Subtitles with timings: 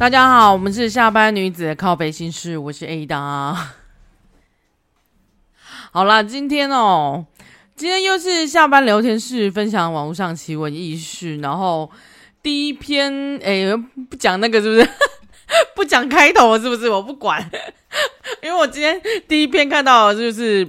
[0.00, 3.54] 大家好，我们是下班女子的靠北心事，我是 Ada。
[5.92, 7.26] 好啦，今天哦，
[7.76, 11.36] 今天又是下班聊天室，分享网络上奇闻异事。
[11.40, 11.90] 然后
[12.42, 13.76] 第一篇，哎，
[14.08, 14.88] 不讲那个是不是？
[15.76, 16.88] 不讲开头是不是？
[16.88, 17.50] 我不管，
[18.42, 20.66] 因为我今天第一篇看到的就是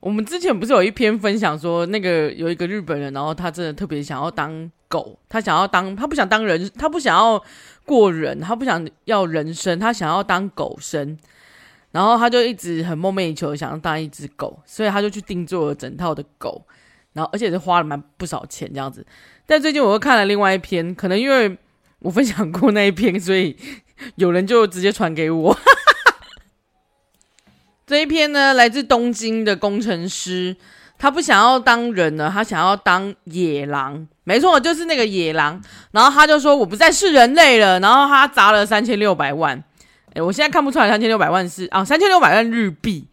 [0.00, 7.44] 我们之前不是有一篇分享说，那个有一个日本人，然后他真的特别想要当狗，他想要当，他不想当人，他不想要。
[7.88, 11.18] 过人，他不想要人生，他想要当狗生，
[11.90, 16.66] 然后他就一直很梦寐以求想要当一只狗，所以他就去定做了整套的狗，
[17.14, 19.06] 然后而且是花了蛮不少钱这样子。
[19.46, 21.56] 但最近我又看了另外一篇，可能因为
[22.00, 23.56] 我分享过那一篇，所以
[24.16, 25.58] 有人就直接传给我。
[27.86, 30.56] 这一篇呢，来自东京的工程师。
[30.98, 34.06] 他不想要当人了，他想要当野狼。
[34.24, 35.62] 没错，就是那个野狼。
[35.92, 39.62] 然后他就说：“我不再是人类了。”然后他砸了三千六百万。
[40.14, 43.06] 诶，我现在看不出来三千六百万是啊，三千六百万日币，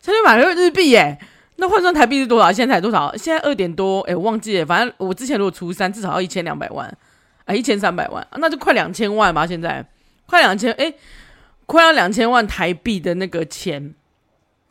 [0.00, 1.18] 三千六百万日币耶。
[1.56, 2.52] 那换算台币是多少？
[2.52, 3.16] 现在才多少？
[3.16, 4.00] 现在二点多。
[4.02, 4.66] 诶，我忘记了。
[4.66, 6.94] 反正我之前如果出三，至少要一千两百万
[7.46, 9.46] 啊，一千三百万，那就快两千万吧。
[9.46, 9.84] 现在
[10.26, 10.94] 快两千，诶，
[11.66, 13.94] 快要两千万台币的那个钱。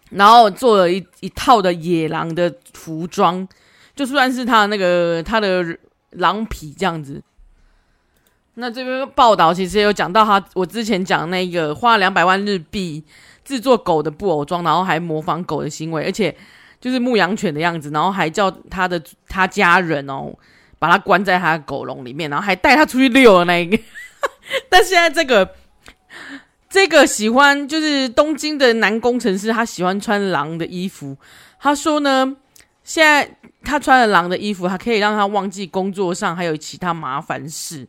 [0.10, 3.48] 然后做了一一套的野狼的服装，
[3.96, 5.64] 就算是他那个他的
[6.12, 7.22] 狼皮这样子。
[8.56, 13.04] 那这边报道其实也有讲到他，我之前讲那个花两百万日币
[13.46, 16.36] 制作狗的布偶装，然后还模仿狗的行为，而且
[16.82, 20.34] 就是牧羊犬的样子，然后还叫他的他家人哦，
[20.80, 23.78] 把他关在他的狗笼里面，然后还带他出去遛的那一个。
[24.70, 25.56] 但现在这个。
[26.70, 31.18] 这个喜欢就是东京的男工程师，他喜欢穿狼的衣服。
[31.60, 32.36] 他说呢，
[32.84, 37.88] 现在他穿了狼的衣服，他可以让他忘记工作上还有其他麻烦事。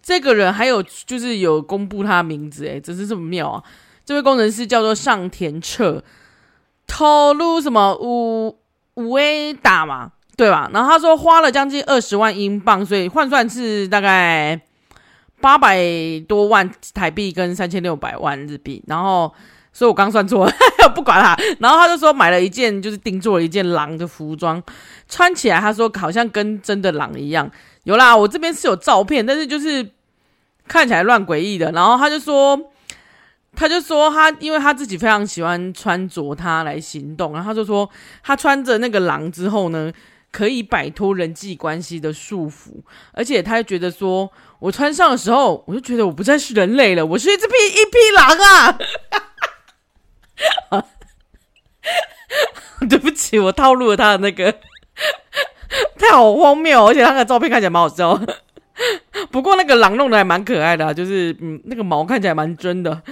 [0.00, 3.62] 这个人还有就是有公布他的名字，诶，真是这么妙啊！
[4.04, 6.04] 这位工程师叫做上田彻，
[6.86, 8.56] 透露什么五
[8.94, 10.70] 五 A 打嘛，对吧？
[10.72, 14.60] 然后他说花了将近二十万英镑，所以换算是大概。
[15.44, 15.78] 八百
[16.26, 19.30] 多万台币跟三千六百万日币，然后，
[19.74, 20.52] 所以我刚算错了，
[20.94, 21.36] 不管他。
[21.60, 24.62] 然后他就说买了一件，就是定做了一件狼的服装，
[25.06, 27.50] 穿起来他说好像跟真的狼一样。
[27.82, 29.86] 有啦，我这边是有照片，但是就是
[30.66, 31.70] 看起来乱诡异的。
[31.72, 32.58] 然后他就说，
[33.54, 37.86] 他就说他因为他自己非常喜欢穿着它来行动，然后他就说
[38.22, 39.92] 他穿着那个狼之后呢，
[40.34, 44.28] 可以摆脱人际关系的束缚，而且他就觉得说。
[44.60, 48.78] 我穿上的时候，我就觉得我不再是人类了，我是一只匹一匹狼啊！
[52.88, 54.50] 对不起，我套路了他的那个，
[55.98, 58.18] 太好荒谬，而且他的照片看起来蛮好笑。
[59.30, 63.02] 不过那个狼弄得还蛮可爱的啊，就是嗯，那个毛看起来蛮真的。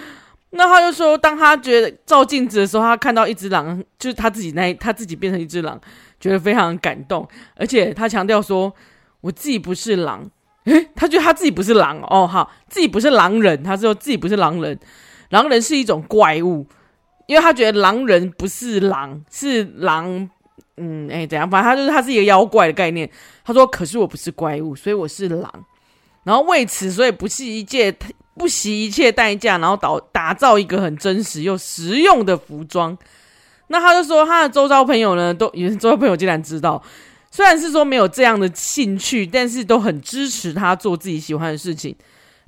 [0.55, 5.79] 那他就说，当他觉得照镜子的时候，他看到一只狼，就是他自己那他自己变成一只狼，
[6.23, 8.73] 觉得非常感动，而且他强调说，
[9.21, 10.31] 我自己不是狼。
[10.67, 13.61] 诶， 他觉得他自己不是狼哦，好，自己不是狼人。
[13.65, 14.79] 他说自己不是狼人，
[15.31, 16.65] 狼人是一种怪物，
[17.27, 20.31] 因为他觉得狼人不是狼，是狼。
[20.77, 21.51] 嗯，诶，怎样？
[21.51, 23.11] 反正他就是他是一个妖怪的概念。
[23.45, 25.53] 他说，可是我不是怪物，所以我是狼。
[26.23, 27.93] 然后为此，所以不惜一切
[28.35, 32.97] 不惜一切代价，然后打打造一个很真实又实用的服装。
[33.69, 36.83] 那他就说，他的周遭朋友呢，都也是周遭朋友竟然知道。
[37.31, 41.97] 虽然是说没有这样的兴趣，但是都很支持他做自己喜欢的事情。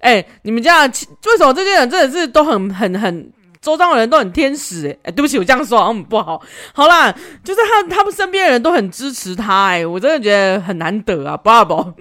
[0.00, 0.92] 哎，你们家为
[1.38, 3.32] 什么这些人真的是都很很很
[3.62, 4.94] 周遭的人都很天使？
[5.02, 6.42] 哎，对不起，我这样说好像很不好。
[6.74, 7.10] 好啦，
[7.42, 9.68] 就是他他们身边的人都很支持他。
[9.68, 11.94] 哎，我真的觉得很难得啊，爸爸，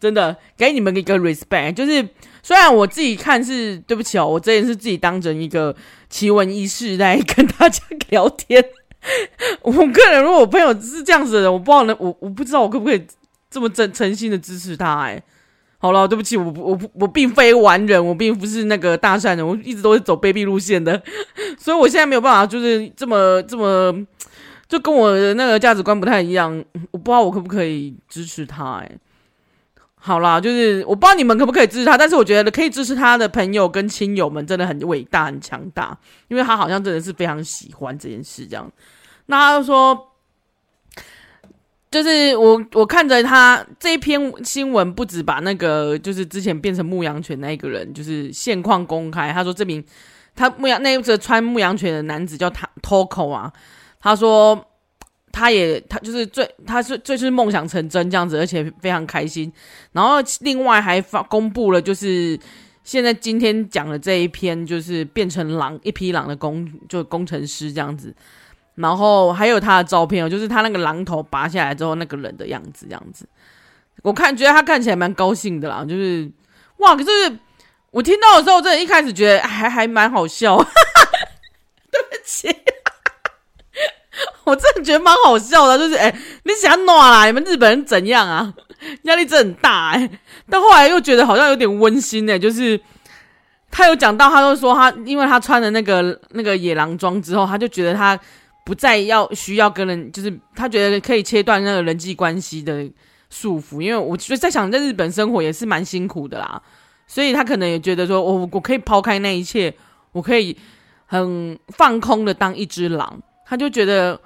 [0.00, 1.74] 真的给你们一个 respect。
[1.74, 2.04] 就是
[2.42, 5.72] 虽然我自己看是对不起哦，我这也是自己当成一个
[6.08, 8.64] 奇闻异事来跟大家聊天。
[9.62, 13.06] 我个人，如果我朋友是这样子的人，我不知道能，我我不知道我可不可以
[13.50, 15.02] 这么真诚心的支持他？
[15.02, 15.22] 哎，
[15.78, 21.00] 好了，对不起，我我我并非完人，我并不是那个大善人，我一直都是走卑鄙路线的，
[21.56, 24.06] 所以我现在没有办法，就是这么这么，
[24.68, 26.52] 就跟我的那个价值观不太一样，
[26.90, 28.78] 我不知道我可不可以支持他？
[28.80, 28.90] 哎，
[30.00, 35.98] 好啦，就是我不知道你们可不可以支持他，但是我觉得可以支持他的朋友跟亲友们真的很伟大、很强大，
[36.28, 38.70] 因为他好像真的是非常喜欢这件事，这样。
[39.26, 40.12] 那他就说，
[41.90, 49.32] 就是我我看着他这一篇新闻，不止把那个就是之前变成牧羊犬那一个人，就是现况公开。
[49.32, 49.84] 他说这名
[50.34, 53.52] 他牧羊那一个穿牧羊犬的男子叫他 Toko 啊，
[54.00, 54.64] 他说
[55.38, 59.52] 他也他就是最他是最是梦想成真这样子，而且非常开心。
[59.92, 62.38] 然后另外还发公布了就是。
[62.84, 68.14] 现在今天讲的这一篇，就是变成狼一匹狼的工，就工程师这样子。
[68.76, 73.28] 然后还有他的照片哦，就是他那个狼头拔下来之后那个人的样子，这样子。
[74.00, 76.30] 我看觉得他看起来蛮高兴的啦，就是
[76.78, 77.10] 哇，可是
[77.90, 80.56] 我听到的时候，真的一开始觉得还还蛮好笑。
[80.56, 82.48] 对不起，
[84.48, 86.12] 我真的觉得蛮好笑的，就是哎，
[86.44, 87.26] 你想要哪啦？
[87.26, 88.52] 你们日本人怎样啊？
[89.02, 90.10] 压力真很大哎。
[90.48, 92.80] 但后来又觉得好像有点温馨哎，就是
[93.70, 98.18] 他有讲到，他就说他因为他穿了那个那个野狼装之后，他就觉得他
[98.64, 102.88] 不再要需要跟人，就是他觉得可以切断那个人际关系的
[103.30, 103.80] 束缚。
[103.80, 106.60] 因为我觉得在想，在日本生活也是蛮辛苦的啦，
[107.06, 109.74] 所以他可能也觉得说，我我可以抛开那一切，
[110.12, 110.56] 我可以。
[111.10, 114.20] 很放空的当一只狼，他就觉得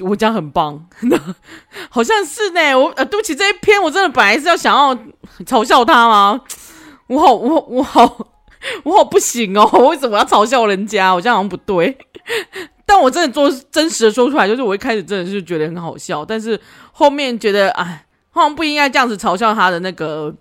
[0.00, 0.88] 我这样很棒，
[1.88, 2.74] 好像是呢。
[2.74, 4.94] 我呃，对不起，这一篇我真的本来是要想要
[5.46, 6.40] 嘲笑他吗？
[7.06, 8.26] 我好，我我好，
[8.82, 9.68] 我好不行哦！
[9.74, 11.12] 我 为什么要嘲笑人家？
[11.14, 11.96] 我这样好像不对。
[12.86, 16.60] 但我真的做真实的说出来，就是我一开始真的是觉得很好笑，但是
[16.92, 20.34] 后面觉得哎，好像不应该这样子嘲笑他的那个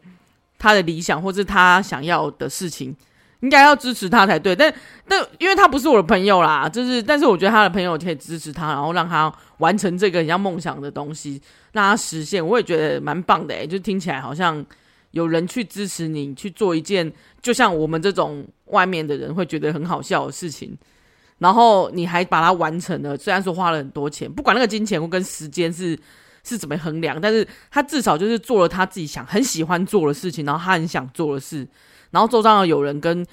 [0.58, 2.96] 他的理想，或是他想要的事情。
[3.44, 4.74] 应该要支持他才对，但
[5.06, 11.42] 但因为他不是我的朋友啦，就是但是我觉得他的朋友可以支持他，然后让他完成这个很像梦想的东西，
[11.74, 14.66] 让他实现，我也觉得蛮棒的诶，就听起来好像
[15.12, 17.12] 有人去支持你去做一件，
[17.42, 20.78] 就像我们这种外面的人会觉得很好笑的事情，
[21.40, 26.00] 然后你还把它完成了，虽然说花了很多钱，不管那个金钱或跟时间是
[26.44, 31.68] 是怎么衡量，但是他至少就是做了他自己想很喜欢做的事情，然后他很想做的事。
[32.12, 33.26] 然后周遭有人跟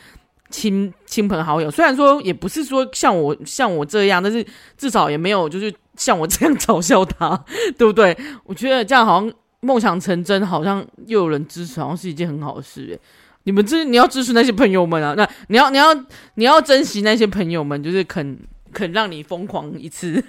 [0.49, 4.45] 亲亲朋好友，虽然说也不是说像我像我这样，但是
[4.77, 7.45] 至少也没有就是像我这样嘲笑他，
[7.77, 8.17] 对不对？
[8.45, 13.01] 我觉得这样好像梦想成真，好像又有人支持，好像是一件很好的事诶。
[13.45, 15.95] 你们支你要支持那些朋友们啊，那你要你要
[16.35, 18.39] 你要珍惜那些朋友们，就是肯
[18.73, 20.23] 肯让你疯狂一次。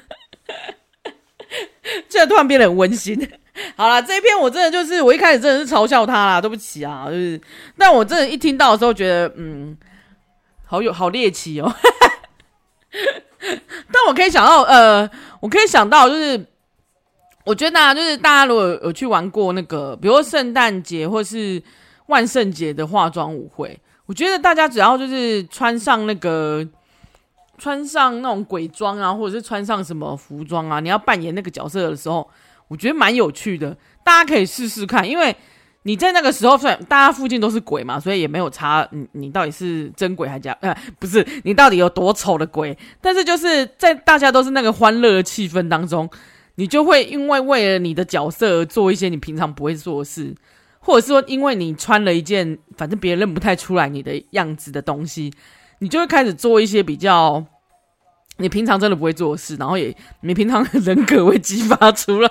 [2.09, 3.15] 现在突然变得很温馨。
[3.75, 7.39] 好啦，这一篇我真的就是我一开始真的是嘲笑他啦，对不起啊，就是，
[7.77, 9.77] 但我真的，一听到的时候觉得，嗯，
[10.65, 11.69] 好有好猎奇哦。
[13.91, 15.09] 但我可以想到，呃，
[15.41, 16.45] 我可以想到，就是
[17.43, 21.61] 我觉得大家就是大家如果有去玩过那个，比如说圣诞节或是
[22.07, 26.65] 万圣节的化妆舞会，我觉得大家只要就是穿上那个。
[27.61, 32.27] 穿上那种鬼装啊，或者是穿上什么服装啊，你要扮演那个角色的时候，
[32.67, 33.77] 我觉得蛮有趣的。
[34.03, 35.35] 大家可以试试看，因为
[35.83, 42.75] 你在那个时候，虽然大家附近都是鬼嘛，所以也没有差你你到底是真鬼还假，呃，不是你到底有多丑的鬼。
[42.99, 46.09] 但是就是在大家都是那个欢乐的气氛当中，
[46.55, 50.33] 你就会因为为了你的角色而做一些你平常不会做的事，
[50.79, 55.31] 或者是说因为你穿了一件反正别人认不太出来你的样子的东西。
[55.83, 57.43] 你就会开始做一些比较
[58.41, 62.29] 你平常真的不会做事，然后也你平常的人格会激发出来，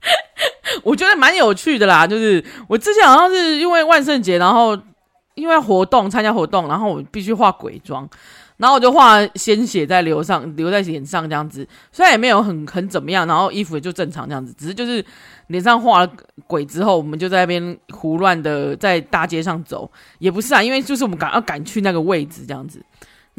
[0.84, 2.06] 我觉得蛮有趣的啦。
[2.06, 4.78] 就是我之前好像是因为万圣节，然后
[5.34, 8.08] 因为活动参加活动，然后我必须画鬼妆，
[8.58, 15.04] 然后我就画鲜血在流上流在脸上这样子，虽然也没有很很怎么样，然后衣服也就正常这样子，只是就是。
[15.48, 16.12] 脸上画了
[16.46, 22.84] 鬼之后，我们就在那边胡乱的在大街上走，也不是啊，因为就是我们赶要赶去那个位置这样子，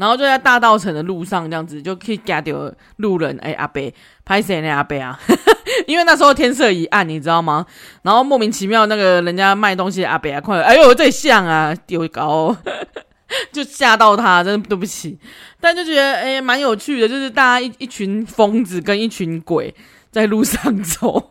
[0.00, 3.92] 然后就在大稻城的路上这样子，就可以夹到路人，哎、阿伯，
[4.24, 5.20] 拍谁呢阿伯啊？
[5.86, 7.66] 因为那时候天色已暗，你知道吗？
[8.00, 12.58] 然后莫名其妙那个人家卖东西的阿伯啊，快，哎呦，这像啊，丢高、哦，
[13.52, 15.18] 就吓到他，真的对不起，
[15.60, 19.74] 但就觉得哎蛮、有趣的，就是大家一一群疯子跟一群鬼。
[20.12, 21.30] 在路上走，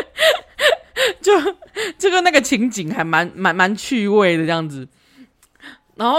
[1.22, 1.32] 就
[1.98, 4.86] 这个那个情景还蛮蛮蛮趣味的这样子，
[5.96, 6.18] 然后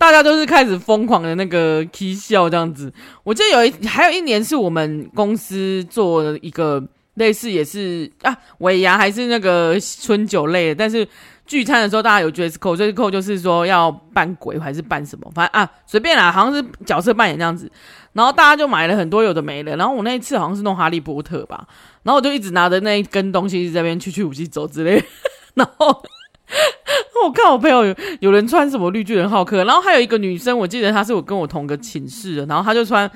[0.00, 2.90] 大家都是开始疯狂的那个嬉笑这样子。
[3.22, 6.82] 我记得有一还有一年是我们公司做的一个
[7.16, 11.06] 类似也是啊尾牙还是那个春酒类的，但是
[11.44, 17.70] 聚餐的时候大家有 dress code，dress code 就是说要扮鬼还是扮什么，反正啊随便啦，好像是角色扮演这样子。
[18.14, 21.68] 然后大家就买了很多有的没的，然后我那一次好像是弄哈利波特吧，
[22.04, 25.04] 然后我就一直拿着那一根东西在这边去去武器走之类，
[25.54, 26.02] 然后
[27.24, 33.10] 我看我朋友有有人穿什么绿巨人浩克，然后还有一个女生，我记得她是我跟我同个寝室的，然后她就穿，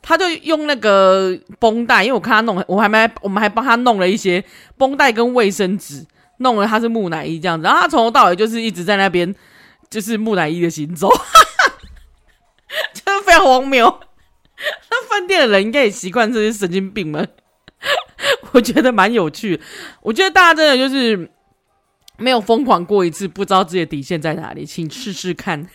[0.00, 4.42] 她就用那个绷带，因为我看她弄， 我还没，我们还帮她弄了一些
[4.78, 6.06] 绷带跟卫生纸，
[6.38, 9.34] 弄了她是木乃伊这样子，然后她从头到尾就是一直在那边
[9.90, 11.08] 就是木乃伊的行走，
[12.94, 14.00] 就是非常荒谬。
[14.90, 17.28] 那饭店的人应该也习惯这些神经病们，
[18.52, 19.60] 我觉得蛮有趣。
[20.02, 21.30] 我觉得大家真的就是
[22.20, 25.66] 没有疯狂过一次，不知道自己的底线在哪里，请试试看。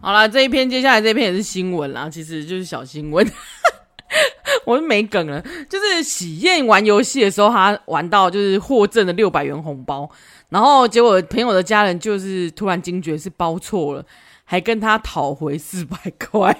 [0.00, 3.26] 好了，这一篇接下来这一篇也是新闻啦，其实就是小新闻。
[4.66, 10.08] 我就没梗了，就是喜宴玩游戏的时候，他玩到就是获赠了六百元红包，
[10.48, 14.04] 然后结果朋友的家人就是突然惊觉是包错了，
[14.44, 16.56] 还跟他讨回四百块。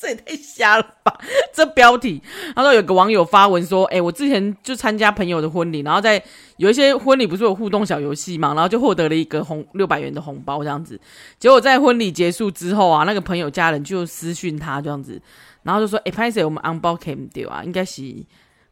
[0.00, 1.20] 这也太瞎了吧！
[1.52, 2.22] 这标题，
[2.56, 6.22] 他说有个网友发文说：“哎、我之前就参加朋友的婚礼，然后在
[6.56, 10.98] 有一些婚礼不是有互动小游戏嘛，然后就获得了一个红六百元的红包这样子。
[11.38, 15.20] 结果在婚礼结束之后啊，那个朋友家人就私讯他这样子，
[15.64, 18.02] 然后就说：‘哎、欸，拍谢我们红包可以丢啊，应该是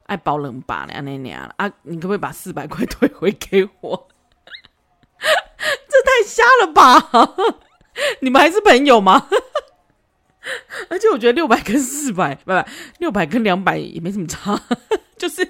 [0.06, 4.08] 爱包两百两那那啊，你可不可以把四百块退回给我？’
[5.20, 7.35] 这太瞎了吧！
[8.23, 9.28] 你们还是朋友吗？”
[10.88, 12.64] 而且我觉得六百跟四百， 不不，
[12.99, 14.61] 六百跟两百也没什么差，
[15.19, 15.47] 就是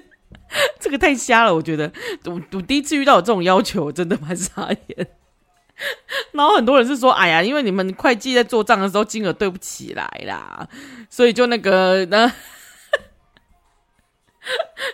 [0.80, 1.54] 这个太瞎了。
[1.54, 1.92] 我觉得
[2.24, 5.08] 我我第一次遇到有这种要求，真的蛮傻眼。
[6.32, 10.68] 然后很多人是说，哎呀，因为你们会计在做账的时候金额对不起来啦，
[11.08, 12.32] 所以就那个那，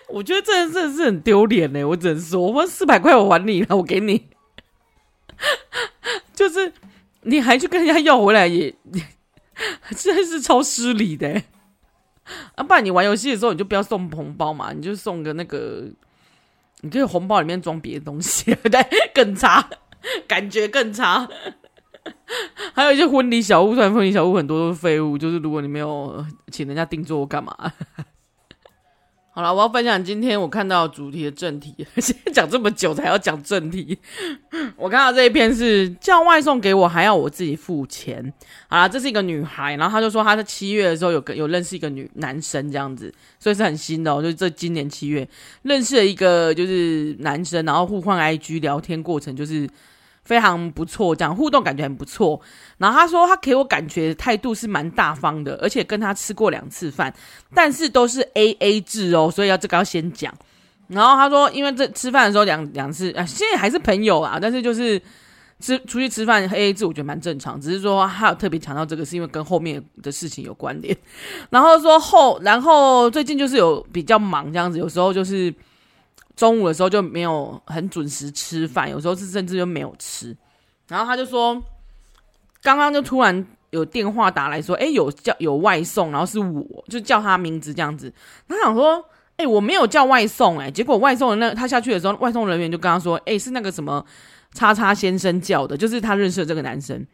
[0.09, 1.83] 我觉得这真的是很丢脸呢。
[1.85, 4.29] 我只能说，我四百块我还你了，我给你，
[6.35, 6.71] 就是
[7.23, 8.75] 你还去跟人家要回来也。
[9.97, 11.43] 真是超失礼的，
[12.55, 12.65] 啊！
[12.65, 15.85] 不然你玩游戏的时候，你就不要送红包嘛，你就送个那个，
[16.81, 19.69] 你可以红包里面装别的东西， 对，更差，
[20.27, 21.29] 感觉更差。
[22.75, 27.57] 还有一些婚礼小物，虽然婚礼小物很多都是废物，就是如果你没有请人家定做，干嘛？
[29.37, 31.75] 好了，我要分享今天我看到主题的正题。
[31.99, 33.99] 现在讲这么久才要讲正题。
[34.77, 38.33] 我看到这一篇是叫外送给我，还要我自己付钱。
[38.69, 45.29] 好啦，这是一个女孩，然后她就说她在七月的时候有个有认识一个女男生这样子，所以是很新的，就这今年七月
[45.63, 49.69] 认识了一个就是男生，然后互换 IG 聊天过程就是。
[50.25, 52.41] 非常不错，这样互动感觉很不错。
[52.79, 57.13] 然后他说，他给我感觉态度是蛮大方的，而且跟他吃过两次饭，
[57.55, 60.33] 但是都是 AA 制哦，所以要这个要先讲。
[60.89, 65.01] 然后他说，因为这吃饭的时候两两次啊，现在还是朋友啊，但是就是
[65.61, 67.61] 吃出去吃饭 AA 制，我觉得蛮正常。
[67.61, 70.97] 只是说他有特别强调这个，是因为跟后面的事情有关联。
[71.51, 75.55] 然后说后，然后最近就是有比较忙这样子，有时候就是。
[76.37, 80.37] 中午的时候就没有很准时吃饭，有时候是甚至就没有吃。
[80.89, 81.63] 然后他就说，
[82.61, 88.13] 刚刚就突然有电话打来说，哎，有叫有外送，然后是我就叫他名字这样子。
[88.49, 89.05] 他想说，
[89.37, 94.05] 哎，我没有叫外送，哎，结果外送的那他下去的时候，外送人员就跟他说，哎，是那个什么
[94.53, 97.07] 叉叉先生叫的，就是他认识的这个男生。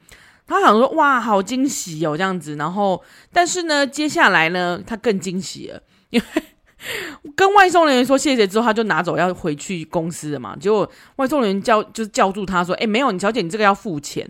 [0.47, 2.57] 他想说，哇，好惊喜哦，这样子。
[2.57, 3.01] 然后，
[3.33, 6.43] 但是呢，接下来呢，他更惊喜了，因为。
[7.37, 10.57] 跟外送人员说谢谢之后，他就拿走要回去公司了嘛。
[10.57, 14.27] 结果外送人员叫就是叫住他说：“哎，没有，你小姐，你这个要付钱，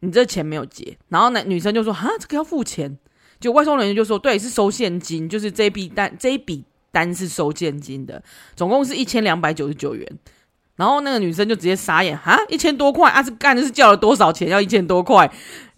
[0.00, 2.98] 你这钱没有结。”然后男女生就说：“哈，这个要付钱。”
[3.40, 8.22] 就外送人员就说：“对，是收现金，就是这笔单这一笔单是收现金的，
[8.54, 10.06] 总共是一千两百九十九元。”
[10.76, 14.48] 然后那个女生就直接傻眼：“哈，一千多块啊，是干的是叫了多少钱？
[14.48, 15.28] 要一千多块？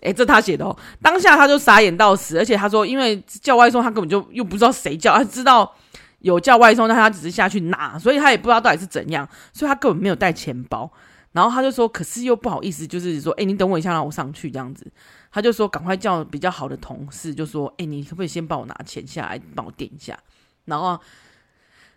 [0.02, 0.76] 哎，这他写的哦。
[1.00, 5.74] 当下他就傻眼到死，而且他说，因为叫外送，他根本就又不知道谁叫，他知道。”
[6.24, 10.90] 有叫外送，但他只是下去拿，所以他也不知道到底是怎样，所以他根本没有带钱包。
[11.32, 14.86] 然后他就说，可是又不好意思，就是说，哎，你等我一下，让我上去这样子。
[15.30, 20.16] 他就说，赶快叫比较好的同事，就说，哎，你可不可以先帮我拿钱下来，帮我垫一下？
[20.64, 20.98] 然后，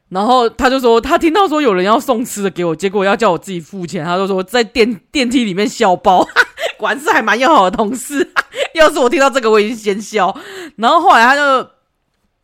[0.10, 4.04] 然后他就说，他听到说有人要送吃的给我，结果要叫我自己付钱。
[4.04, 6.28] 他就说在电电梯里面笑包，
[6.78, 8.34] 果然是还蛮要好的同事。
[8.74, 10.36] 要是我听到这个，我已经先笑。
[10.78, 11.70] 然后后来他就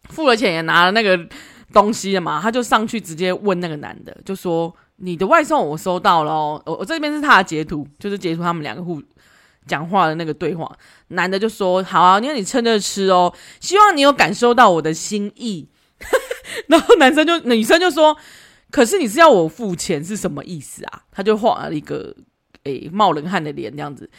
[0.09, 1.19] 付了钱，也拿了那个。
[1.73, 9.01] 东西了嘛，他就上去直接问那个男的，就说：“你的外送我收到了哦，我我这边是他的截图，就是截图他们两个互
[9.65, 10.71] 讲话的那个对话。”
[11.09, 15.67] 男的就说：“好啊，你看你趁热吃哦，希望你有感受到我的心意。
[16.67, 18.15] ”然后男生就女生就说
[18.69, 22.15] ：“可是你是要我付钱是什么意思啊？”他就画了一个
[22.63, 24.09] 诶冒冷汗的脸这样子。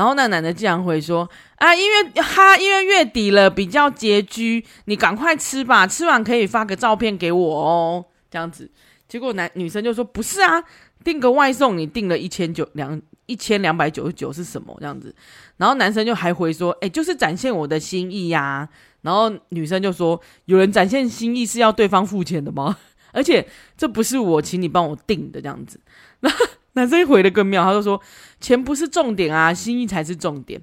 [0.00, 8.70] 然后那男的竟然会说啊，因为哈，因为月底了，比较拮据，你赶快吃吧，吃完可以发个照片给我哦，这样子。
[9.06, 10.64] 结果男女生就说不是啊，
[11.04, 15.14] 订个外送，你订了一千九两一千两百九十九是什么这样子？
[15.58, 18.68] 然后男生就还回说，哎，就是展现我的心意呀、啊。
[19.02, 22.78] 然后女生就说，有人展现心意是要对方付钱的吗？
[23.12, 25.78] 而且这不是我请你帮我订的这样子。
[26.20, 26.30] 那。
[26.74, 28.00] 男生回的更妙，他就说
[28.40, 30.60] ：“钱不是重点啊，心意才是重点。”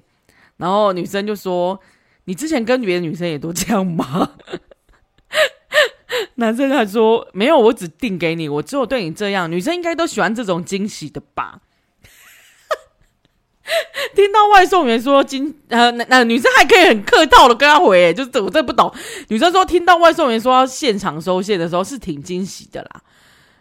[0.56, 1.78] 然后女生就说
[2.24, 4.32] ：“你之前跟别的女生也都这样吗？”
[6.36, 9.50] 男生还说没有，我只定给你，我只有对你这样。
[9.50, 11.60] 女生应该都喜欢这种惊喜的吧？
[14.16, 18.90] 听到外送员说惊呃，那那女生还可以很客套的跟他回，就是我真不懂。
[19.28, 23.02] 女生说听到外送员说要现场收现的时候是挺惊喜的啦。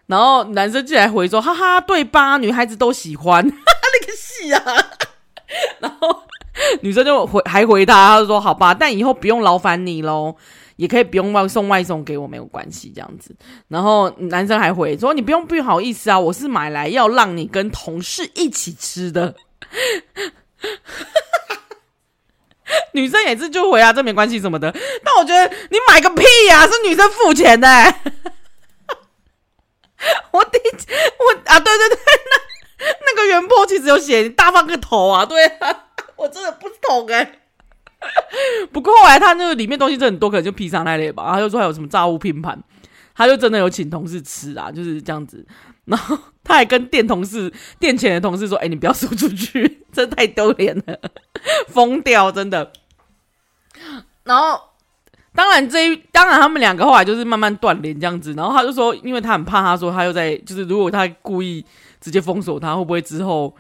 [0.08, 2.38] 然后男生进来回说：“哈哈，对吧？
[2.38, 4.64] 女孩子都喜欢，哈哈，那个戏啊。”
[5.80, 6.24] 然后
[6.82, 10.36] 女生就回还回他，他就说：“好吧，但以后不用劳烦你喽，
[10.78, 13.36] 也可以不用外送外送给我，没有关系，这样子。”
[13.68, 19.36] 然后男生还回说：“你不用不好意思啊，我是买来要让你跟同事一起吃的。”
[22.92, 24.74] 女生也是就回啊，这没关系什么的。
[25.04, 27.68] 但我觉得你买个屁呀，啊，是女生付钱的，
[30.32, 31.98] 我第我啊，对对对，
[32.80, 35.86] 那那个原 po 其实有写你大方个头啊，对啊，
[36.16, 37.40] 我真的不懂哎、
[38.72, 41.32] 不过后来他那个里面东西真很多，可能就披萨那类吧。
[41.34, 42.62] 他就说还有什么炸物拼盘，
[43.16, 45.44] 他就真的有请同事吃啊，就是这样子。
[45.86, 51.00] 然后他还跟店同事、店前的同事说：“哎、你不要说出去，真太丢脸了，
[51.70, 52.72] 疯掉，真的。”
[54.24, 54.67] 然后。
[55.38, 58.34] 当然，这一当然，他们两个后来就是慢慢断联这样子。
[58.34, 61.64] 然后他就说，因为他很怕，他说他又在，就是如果他故意
[62.02, 63.56] 直接封锁他，会不会之后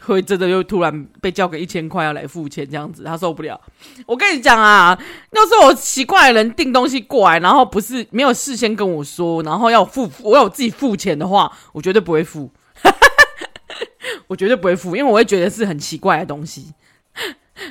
[0.00, 3.04] 会真的又突然被叫个一千块要来付钱这样子？
[3.04, 3.60] 他受不了。
[4.06, 4.98] 我跟你讲啊，
[5.32, 12.50] 要是我奇怪的人订东西过来，然后不是没有事先跟我说，然后要付我要自己付钱的话，我绝对不会付。
[14.28, 16.72] 我绝对不会付，因为我会觉得是很奇怪的东西。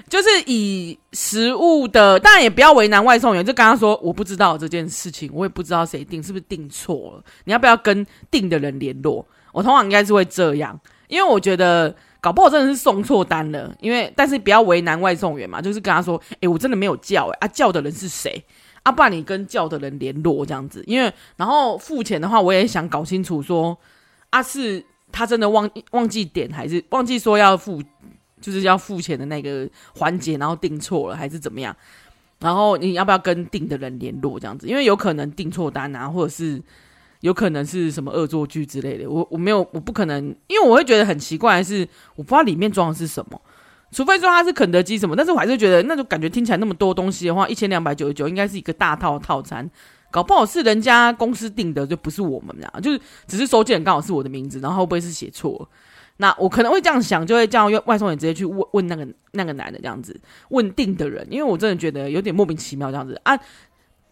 [0.09, 7.23] 就是以食物的，当然也不要为难外送员，就跟他说我不知道这件事情，我也不知道谁订，是不是订错了？
[7.43, 9.25] 你要不要跟订的人联络？
[9.51, 13.75] 我通常应该是会这样，因为我觉得搞不好真的是送错单了。
[13.81, 18.41] 因为但是不要为难外送员嘛，就是跟他说，诶、我真的没有叫、欸，诶啊，叫的人是谁？
[18.83, 20.81] 啊，不然你跟叫的人联络这样子。
[20.87, 23.77] 因为然后付钱的话，我也想搞清楚说，
[24.29, 27.83] 啊，是他真的忘忘记点，还是忘记说要付？
[28.39, 31.75] 就是要付钱的那个环节，然后订错了还是怎么样？
[32.39, 34.67] 然后你要不要跟订的人联络这样子？
[34.67, 36.61] 因为有可能订错单啊，或者是
[37.21, 39.09] 有可能是什么恶作剧之类的。
[39.09, 43.41] 我我没有，我不可能，因为我会觉得很奇怪是，我不知道里面装的是什么。
[43.91, 49.67] 除非说它是肯德基什么，但是我还是觉得那种感觉听起来那么多东西的话，一千两百九十九应该是一个大套套餐，
[50.11, 55.69] 搞不好是人家公司订的，就不是我们俩，就是只是收件人刚好是我的名字，然后会不会是写错了？
[56.17, 63.39] 那我可能会这样想，就会叫外送员直接去问问那个那个男的这样子问订的人，因为我真的觉得有点莫名其妙这样子啊。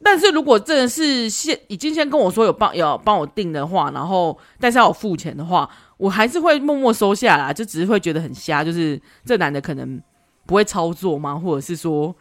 [0.03, 9.99] 但是如果真的是先已经先跟我说有帮有帮我订的话，然后但是要我付钱的话，我还是会默默收下来，就只是会觉得很瞎，就是这男的可能
[10.45, 11.33] 不会操作吗？
[11.33, 12.13] 或者是说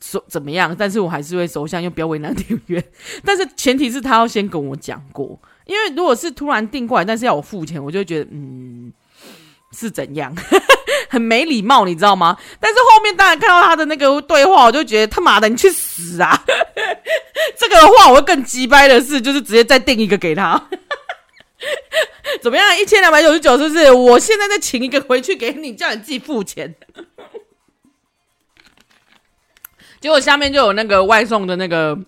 [0.00, 0.76] 说怎么样？
[0.78, 2.84] 但是我还是会收下，因为不要为难店员。
[3.24, 8.92] 但是前提是他要先跟我讲过，因为如果是突然订过来，但是要我付钱，我就会觉得嗯。
[9.76, 10.34] 是怎样，
[11.08, 12.36] 很没礼貌，你知道吗？
[12.58, 16.44] 但是后面当然看到他的那个对话，我就觉得他妈的，你去死啊！
[17.56, 20.60] 这个的话，我会更鸡掰的是，就是直接再订一个给他。
[22.42, 22.78] 怎么样？
[22.78, 23.90] 一千两百九十九，是不是？
[23.92, 26.74] 我现在再请一个回去给你，叫你自己付钱。
[30.00, 31.98] 结果下面就有那个外送的那个。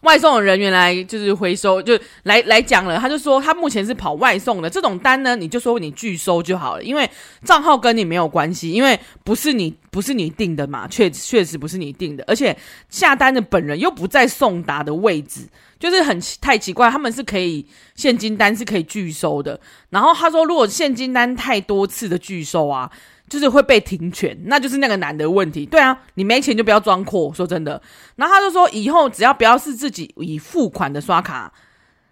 [0.00, 2.98] 外送的人员来就是回收，就来来讲了。
[2.98, 7.08] 他就说他目前是跑外送的这种单呢，你就说你拒收就好了，因为
[7.44, 12.56] 账号跟你没有关系，因为不是你不是你订的嘛，确确实不是你订的，而且
[12.88, 15.42] 下单的本人又不在送达的位置，
[15.78, 16.90] 就是很太奇怪。
[16.90, 19.60] 他们是可以现金单是可以拒收的，
[19.90, 22.90] 然后他说如果现金单太多次的拒收啊。
[23.30, 25.64] 就是会被停权，那就是那个男的问题。
[25.64, 27.32] 对啊，你没钱就不要装阔。
[27.32, 27.80] 说真的，
[28.16, 31.52] 然后他就说，以后只要不要是自己以付款的刷卡，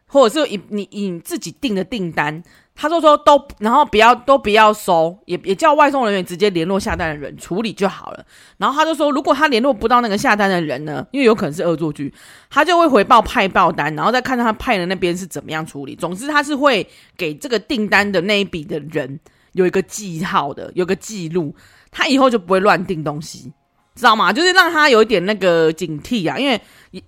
[0.06, 2.40] 或者是以你以自己订的订单，
[2.76, 8.24] 他就说都，然后不要都不要收，也也叫外送人员直接联络下单的人处理就好了。
[8.58, 12.14] 然后他就说，如果他联络不到那个下单的人呢，因为有可能是恶作剧，
[12.48, 15.96] 他就会回报派报单，然后再看他派的那边是怎么样处理。
[15.96, 19.18] 总之，他是会给这个订单的那一笔的人。
[19.52, 21.54] 有一个记号的，有个记录，
[21.90, 23.52] 他以后就不会乱订东西，
[23.94, 24.32] 知道吗？
[24.32, 26.60] 就是让他有一点那个警惕啊，因为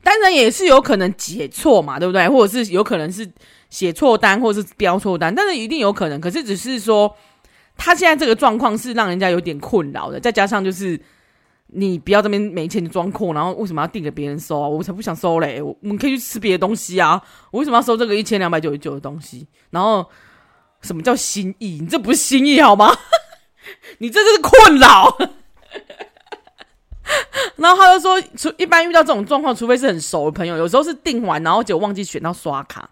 [0.03, 2.29] 当然也是有可能写错嘛，对不对？
[2.29, 3.31] 或者是有可能是
[3.69, 6.21] 写错单，或者是标错单，但是一定有可能。
[6.21, 7.15] 可是只是说，
[7.77, 10.99] 他现在这个状况是让人家有点困扰的，再加上就是
[11.69, 14.67] 你不要这边没钱就装阔，然后为什么要订给别人收啊？
[14.67, 19.47] 我才不想收嘞，我们可以去吃别的东西啊，我为什么要收这个一千两百九十九的东西？
[19.71, 20.05] 然后。
[20.83, 21.79] 什么叫心意？
[21.81, 22.97] 你这不是心意好吗？
[23.99, 25.17] 你这就是困扰。
[27.57, 32.89] 然后他就说，除一般遇到这种状况，除非是很熟的朋友，有时候是订完，然后就忘记选到刷卡，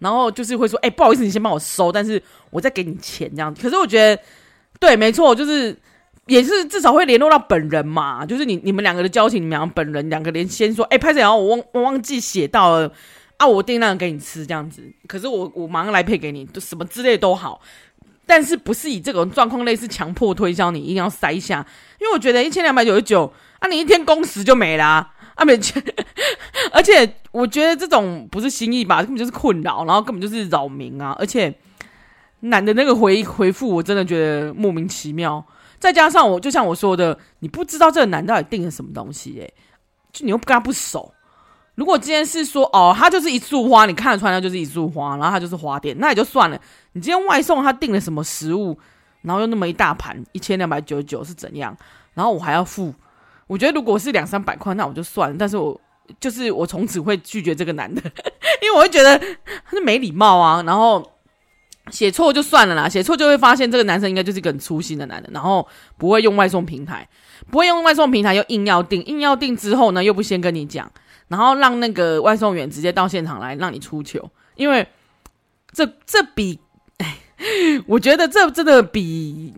[0.00, 3.54] 然后就是会说，哎、不好意思，你先帮我收，但是我再给你钱这样。
[3.54, 4.22] 可是我觉得，
[4.80, 5.76] 对，没错，就是
[6.26, 12.92] 也是至少会联络到本人嘛，就是你你们两个的交情，你们两个本人两个连先说，哎、拍谢，然后我忘我忘记写到了
[13.40, 17.58] 啊，我订那个给你吃这样子，可是我我马上来配给你，什么之类都好。
[18.26, 21.66] 但是不是以这种状况类似强迫推销，你一定要塞下，
[21.98, 25.82] 因为我觉得一千两百九十九啊，你一天工时就没啦啊，没钱，
[26.70, 31.52] 而且我觉得这种不是心意吧，根本就是困扰，然后根本就是扰民啊，而且
[32.40, 35.42] 男的那个回回复我真的觉得莫名其妙，
[35.78, 39.54] 再加上我就像我说的，你不知道这个男到底订了什么东西诶、
[40.12, 41.12] 就你又跟他不熟。
[41.80, 46.60] 如果今天是说哦，他就是一束花，你看得出来他就是一束花，然后他就是花店，那也就算了。
[46.92, 48.78] 你今天外送他订了什么食物，
[49.22, 51.74] 然后又那么一大盘，一千两百九十九是怎样？
[52.12, 52.92] 然后我还要付，
[53.46, 55.36] 我觉得如果是两三百块，那我就算了。
[55.38, 55.80] 但是我
[56.20, 58.02] 就是我从此会拒绝这个男的，
[58.62, 60.62] 因为我会觉得他是没礼貌啊。
[60.66, 61.02] 然后
[61.90, 65.66] 写错就算了啦，写错就会发现这个男生应该就是一个很粗心的男的，然后
[65.96, 67.08] 不会用外送平台，
[67.50, 70.92] 不会用外送平台又硬要订，硬要订之后呢又不先跟你讲。
[71.30, 74.84] 然后让那个外送员直接到现场来让你出球，因为
[75.72, 76.58] 这这比，
[76.98, 77.16] 哎，
[77.86, 79.54] 我觉得这真的比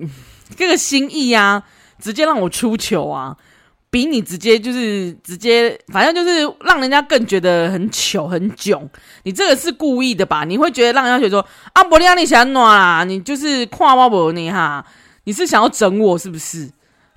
[0.55, 1.63] 这个心意啊，
[1.99, 3.35] 直接让我出球啊，
[3.89, 8.87] 比你直接就是直接，反正就是让人家更觉得很糗很囧。
[9.23, 10.45] 你这个是故意的吧？
[10.45, 14.85] 你会觉得让人家觉得说啊，伯利亚你想暖啦，你就是跨挖伯你哈，
[15.25, 16.71] 你是想要整我是不是？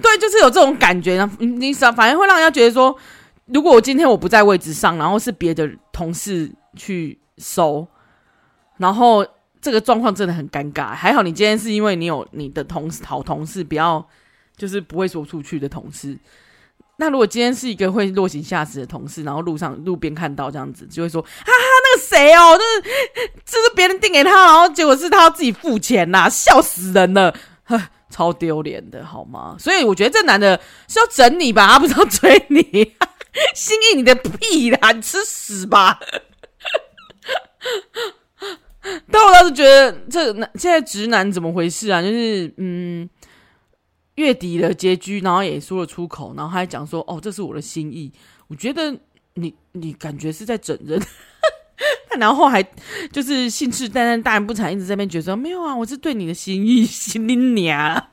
[0.00, 2.96] 对，就是有这种感觉，你你反反而会让人家觉得说。
[3.46, 7.86] 如果我今天我不在位置上，然后是别的同事去收，
[8.78, 9.26] 然后
[9.60, 10.94] 这个状况真的很尴尬。
[10.94, 14.04] 还好你今天是因为你有你的同事好同事，比较
[14.56, 16.18] 就是不会说出去的同事。
[16.98, 32.94] 那如果今天是一个会落井下石的同事，然后路上路边看到这样子，就会说：“哈哈，那个谁哦，就是这是别人订给他，然后结果是他要自己付钱呐，笑死人了，呵， 超丢脸的好吗？”所以我觉得这男的是要整你吧，他不是要追你。
[33.54, 34.92] 心意你的屁啦！
[34.92, 35.98] 你吃屎吧！
[39.10, 42.00] 但我倒是觉得这男现在直男怎么回事啊？
[42.00, 43.08] 就是嗯，
[44.14, 48.12] 月底的结局，然后也说了出口，然后还讲说：“哦，这是我的心意。”
[48.48, 48.96] 我觉得
[49.34, 51.02] 你你感觉是在整人，
[52.18, 52.62] 然后还
[53.10, 58.08] 就是信誓旦旦、大言不惭，一直在那边觉得说：“没有啊，我是对你的心意，心里娘，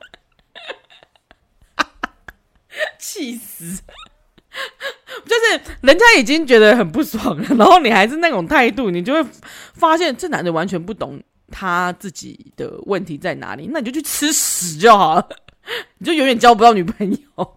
[2.98, 3.80] 气死！”
[5.26, 9.30] 就是人家已经觉得很不爽了，然后你还是那种态度，你就会
[9.74, 15.28] 发现这男的完全不懂他自己的问题在哪里，那你就去吃屎就好了，
[15.98, 17.54] 你就永远交不到女朋友。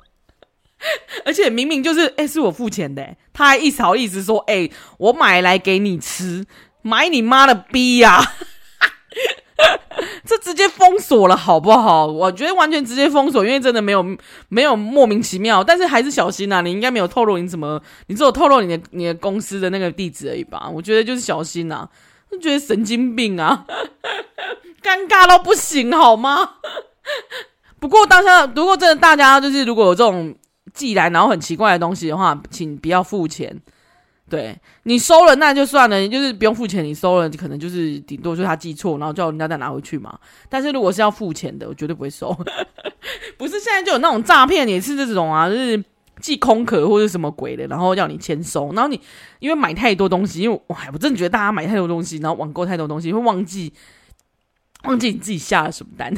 [1.25, 6.45] 而且明明就是，哎、是我付钱的，他还一直好意思说，哎、我买来给你吃，
[6.83, 8.21] 买你妈的逼呀、
[10.25, 12.05] 这直接封锁了，好不好？
[12.05, 14.05] 我觉得完全直接封锁，因为真的没有
[14.49, 16.61] 没有莫名其妙，但是还是小心、啊。
[16.61, 20.69] 你应该没有透露你怎么，你只有透露你的你的公司的那个地址而已吧？
[20.71, 21.89] 我觉得就是小心、啊，
[22.31, 23.65] 就觉得神经病啊，
[24.83, 26.51] 尴尬到不行，好吗？
[27.79, 30.35] 不过当下，如果真的大家就是如果有这种
[30.73, 33.59] 寄来然后很奇怪的东西的话，请不要付钱。
[34.29, 40.19] 对，你收了那就算了，你就是不用付钱，你收了可能就是顶多就他寄错，然后叫人家再拿回去嘛。
[40.49, 42.37] 但是如果是要付钱的，我绝对不会收。
[43.37, 45.81] 不是现在就有那种诈骗，也是这种啊，就是
[46.19, 48.99] 寄空壳或者什么鬼的，然后要你签收，然后你
[49.39, 53.71] 因为买太多东西，因为哇，我真的觉得大家买太多东西，然后网购太多东西，会忘记
[54.83, 56.13] 忘记你自己下了什么单。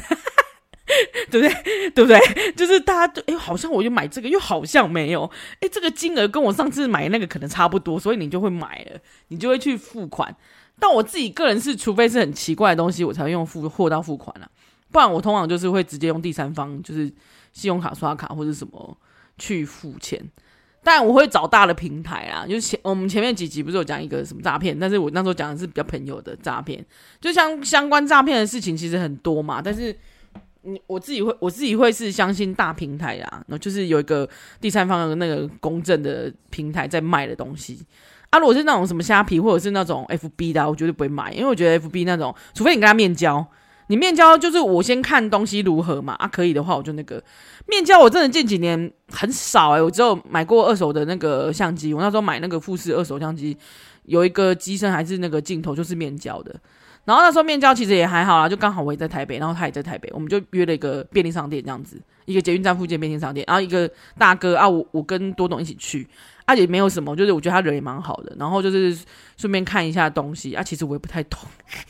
[1.30, 1.90] 对不对？
[1.90, 2.52] 对不对？
[2.52, 10.34] 就是大家都，哎，好像我就买这个，又好像没有，哎，这个金额跟我上次买那个可能差不多，所以你就会买了，你就会去付款。
[10.78, 14.50] 但我自己个人是，除非是很奇怪的东西，我才会用付货到付款了，
[14.90, 17.04] 不然我通常就是会直接用第三方，就是
[17.52, 18.96] 信用卡刷卡或者什么
[19.38, 20.20] 去付钱。
[20.82, 26.82] 但我会找大的平台啊，就是前我们前面几集不是有讲一个什么诈骗，但是我那时候讲的是比较朋友的诈骗，
[27.20, 29.94] 就像相关诈骗的事情其实很多嘛，但是。
[30.62, 34.28] 你我自己会，我自己会是相信大平台啊，那就是有一个
[34.60, 37.84] 第三方的那个公正的平台在卖的东西
[38.30, 38.38] 啊。
[38.38, 43.46] 如果是那种什么虾皮或者是那种 FB 的，我绝对不会买，因为我觉得 FB 那种，除非你跟他面交，
[43.86, 47.22] 你面交就是我先看东西如何嘛啊，可以的话我就那个
[47.66, 47.98] 面交。
[47.98, 53.56] 我真的近几年很少诶、我只有买过二手的那个相机，我那时候买那个富士二手相机。
[54.04, 56.54] 有一个机身还是那个镜头就是面交的。
[57.04, 66.06] 然后那时候面交其实也还好啦，就刚好我也在台北，然后他也在台北，我们就约了一个便利商店这样子，一个捷运站附近便利商店，然后一个大哥啊，我我跟多董一起去，
[66.44, 68.96] 啊也没有什么，就是我觉得他人也蛮好的，然后就是
[69.36, 71.40] 顺便看一下东西啊，其实我也不太懂，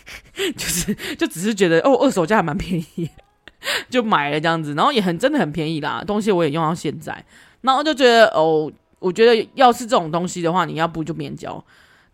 [0.57, 3.11] 就是就只是觉得哦二手价还蛮便宜，
[3.91, 7.23] 就买了这样子，然后也很真的很便宜啦，东西我也用到现在，
[7.61, 11.63] 然后就觉得哦，我觉得要是这种东西的话，你要不就面交。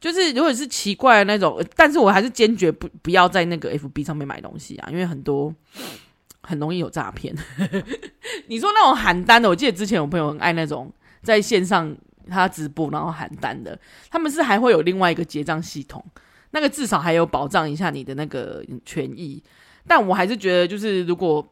[0.00, 5.54] 就是如果是奇怪的那种，但是我还是坚决不不要在那个 FB 上面买东西啊，因为很多
[6.42, 7.34] 很容易有诈骗。
[8.48, 11.96] 你说那种喊单的，我记得之前有朋友很爱那种在线上
[12.28, 13.78] 他直播然后喊单的，
[14.10, 16.04] 他们是还会有另外一个结账系统，
[16.50, 19.42] 那个至少还有保障一下你的那个权益。
[19.86, 21.46] 但我还是觉得，就是如果。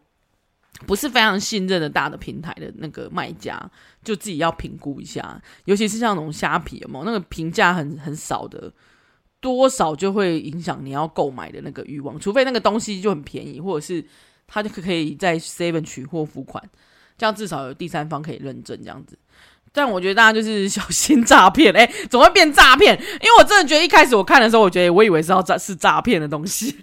[0.86, 3.58] 不是非常信任的大的平台的那个卖家，
[4.02, 8.72] 就自己要评估一下，尤其是像那种虾皮，有没有那个评价很很少的，
[9.40, 12.18] 多少就会影响你要购买的那个欲望。
[12.18, 14.04] 除非那个东西就很便宜，或者是
[14.46, 16.62] 他就可以在 Seven 取货付款，
[17.16, 19.16] 这样至少有第三方可以认证这样子。
[19.72, 26.76] 但我觉得大家就是小心诈骗，诶、欸，总会变诈骗，因为我真的觉得一开始我看的时候，我觉得我以为是要诈是诈骗的东西。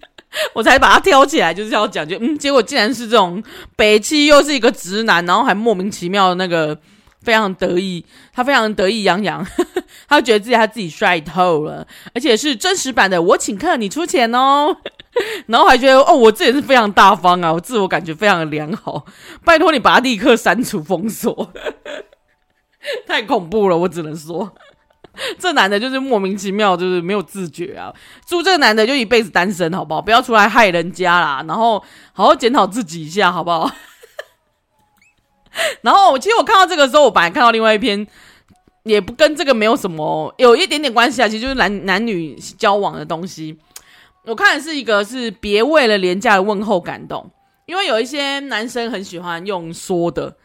[0.53, 3.43] 我才把他挑起来，就是要讲，就嗯，结果竟然是这种
[3.75, 6.77] 北七，又是一个直男，然后还莫名其妙的那个
[7.21, 9.45] 非常得意，他非常得意洋洋，
[10.07, 14.75] 他觉得自己他自己帅透了，而且是真实版的，我请客你出钱哦，
[15.47, 19.05] 然后还觉得哦，我这也是非常大方啊，我自我感觉非常的良好，
[19.43, 21.51] 拜托你把他立刻删除封锁，
[23.05, 24.53] 太恐怖了，我只能说。
[25.37, 27.93] 这男的就是莫名其妙，就是没有自觉啊！
[28.25, 30.01] 祝这个男的就一辈子单身，好不好？
[30.01, 31.77] 不要出来害人家啦，然后
[32.13, 33.69] 好好检讨自己一下，好不好？
[35.81, 38.07] 然后，其实我看到这个时候，我本来看到另外一篇，
[38.83, 41.27] 也不跟这个没有什么，有一点点关系啊。
[41.27, 43.59] 其实就是男男女交往的东西。
[44.23, 47.29] 我看的是一个，是别为了廉价的问候感动，
[47.65, 50.37] 因为有一些男生很喜欢用说的，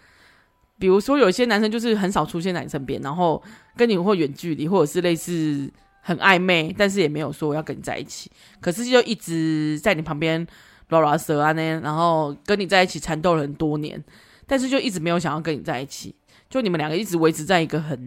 [0.76, 3.40] 比如说有一些男生就是很少出现在你身边，然后。
[3.76, 10.46] 跟你或远距离，或者是类似很暧昧，但是也没有说我要跟你在一起，可是就一直在你旁边
[10.88, 14.02] 拉拉舌啊呢，然后跟你在一起缠斗了很多年，
[14.46, 16.14] 但是就一直没有想要跟你在一起，
[16.48, 17.98] 就你们两个一直维持在一个很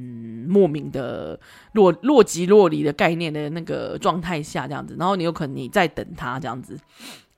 [0.48, 1.40] 莫名的
[1.74, 6.80] 若若即若离的概念的那个状态下，这样子，然后你有可能你在等他这样子，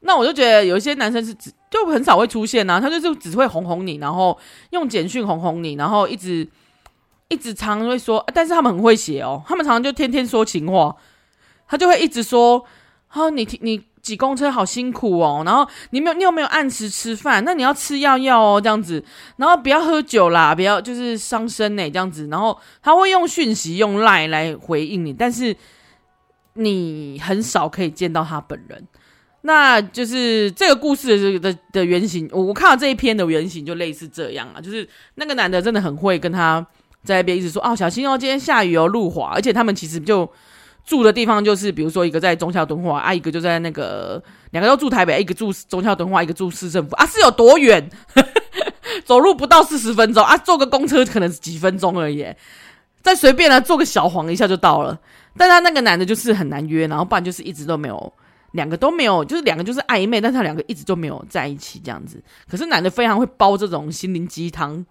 [0.02, 4.38] 那我就觉得有一些男生是只就很少会出现啊，他就是只会哄哄你，然后
[4.70, 6.48] 用简讯哄哄你，然后一直。
[7.32, 9.41] 一直常会说，但是他们很会写哦。
[9.48, 10.94] 他们常常就天天说情话，
[11.65, 12.63] 他就会一直说
[13.13, 17.41] ：“哦，你你挤公车好辛苦哦，然后你没有你有没有按时吃饭？
[17.46, 19.02] 那你要吃药药哦，这样子，
[19.38, 22.28] 然后不要喝酒啦，不要就是伤身呢，这样子。
[22.28, 25.56] 然后他会用讯息用赖来回应你，但是
[26.56, 28.86] 你很少可以见到他本人。
[29.44, 36.65] 那就是这个故事的的的原型，我我看到这一篇的原型就类似这样啊，就是那个男的真的很会跟他。
[37.03, 39.31] 在那边一直说哦，小心哦，今天下雨哦，路滑。
[39.33, 40.29] 而且他们其实就
[40.85, 47.89] 住的地方就是，比如说一个在中孝敦化啊，一个就在那个两个都住台北，一个住中孝敦化，一个住市政府啊，是有多远？
[49.05, 52.25] 走路不到四十分钟啊，坐个公车可能是几分钟而已。
[53.01, 54.99] 再随便呢，坐个小黄一下就到了。
[55.37, 58.13] 但他那个男的就是很难约，然后不然就是一直都没有，
[58.51, 62.21] 两个都没有，就是两个就是暧昧，但他两个一直都没有在一起这样子。
[62.49, 64.85] 可是男的非常会煲这种心灵鸡汤。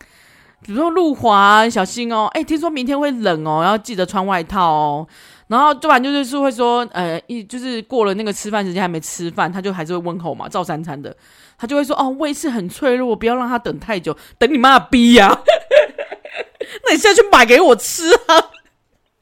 [0.63, 2.27] 比如说路滑，小心哦！
[2.33, 5.07] 哎，听说明天会冷哦，要记得穿外套哦。
[5.49, 11.17] 然后，不然就是会说，呃，一就是过了那个吃饭时间还没吃饭，他就还是会问候嘛，照三餐的。
[11.59, 15.29] 他就会说，哦，胃是很脆弱，不要让他等太久，等你妈逼呀！
[16.87, 18.39] 那你现在去买给我吃啊！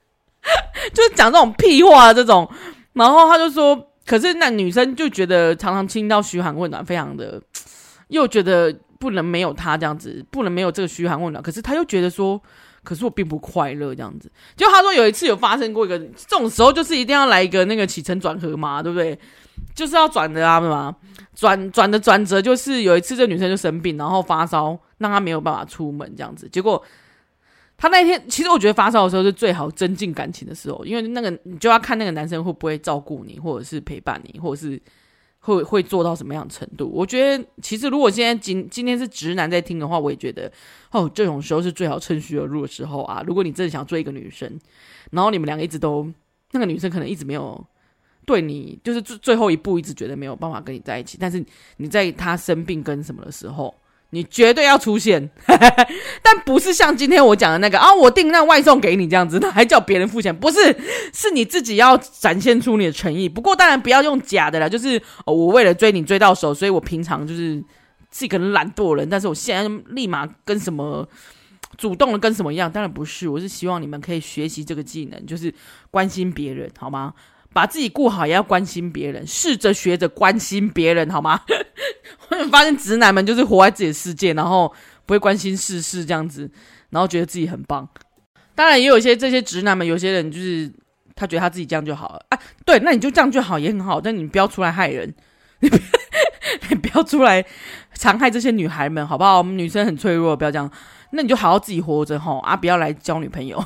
[0.93, 2.49] 就是讲这种屁话这种。
[2.95, 7.41] 然后他就说，可是那女生就觉得常常听到嘘寒问暖，非常的
[8.09, 8.75] 又觉得。
[8.99, 11.43] 不能没有他这样子，不能没有这个嘘寒问暖。
[11.43, 12.41] 可是他又觉得说，
[12.83, 14.31] 可是我并不快乐这样子。
[14.57, 19.19] 就他说有一次有发生过一个这种时候，就是一定要来一个那个起承转合嘛，对不对？
[19.75, 20.95] 就是要转的啊嘛，
[21.35, 26.49] 转转的转折就是有一次这女生就生病，然后发烧，让她没有办法出门这样子。
[26.51, 26.83] 结果
[27.77, 34.81] 他那天其实我觉得发烧的时候是最好增进感情的时候，因为那个你就要看那个男生会不会照顾你，或者是陪伴你，或者是。
[35.57, 36.91] 会会做到什么样的程度？
[36.93, 40.51] 我觉得其实如果现在今今天是直男在听的话，我也觉得
[40.91, 43.23] 哦，这种时候是最好趁虚而入的时候啊。
[43.27, 44.59] 如果你真的想追一个女生，
[45.11, 46.07] 然后你们两个一直都
[46.53, 47.65] 那个女生可能一直没有
[48.27, 51.43] 对你，就是最最后一步一直觉得没有办法跟你在一起，但是
[51.79, 53.75] 你在她生病跟什么的时候，
[54.11, 55.31] 你绝对要出现，
[56.23, 60.35] 但不是像今天我讲的那个啊，我订那外送给你这样子，那还叫别人付钱？
[60.35, 60.75] 不是，
[61.13, 63.29] 是你自己要展现出你的诚意。
[63.29, 67.63] 不过当然不要用假的啦，就是、我为了追你追到手，所以我平常就是
[68.11, 71.07] 是一个懒惰人，但是我现在立马跟什么
[71.77, 72.73] 主动的跟什么一样？
[72.73, 75.53] 当然不是，我是希望你们可以学习这个技能，就是
[75.91, 77.13] 关心别人，好吗？
[77.53, 81.41] 把自己顾好，也要关心别人，试着学着关心别人，好吗？
[82.29, 84.73] 我 发现直男们就是活在自己的世界，然后
[85.07, 86.51] 不会关心世事这样子，
[86.91, 87.89] 然后觉得自己很棒。
[88.55, 90.71] 当然，也有一些这些直男们，有些人就是
[91.15, 92.39] 他觉得他自己这样就好了啊。
[92.65, 94.01] 对，那你就这样就好，也很好。
[94.01, 95.15] 但你不要出来害人，
[95.61, 95.83] 你不要，
[96.69, 97.45] 你不要出来
[97.95, 99.39] 残害这些女孩们，好不好？
[99.39, 100.71] 我们女生很脆弱，不要这样。
[101.13, 103.65] 那你就好好自己活着吼啊，不要来交女朋友。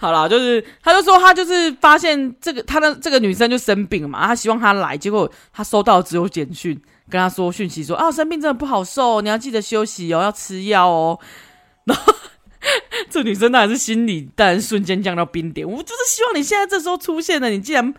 [0.00, 11.18] 好了，就是他就说他就是发现这个他的这个女生就生病嘛，他希望他来，结果他收到只有简讯，跟他说讯息说啊，生病真的不好受，你要记得休息哦，要吃药哦。
[11.84, 12.14] 然后
[13.10, 17.92] 这女生当然是心里当然瞬间降到冰点，我就是希望你现在这时候出现了，你既然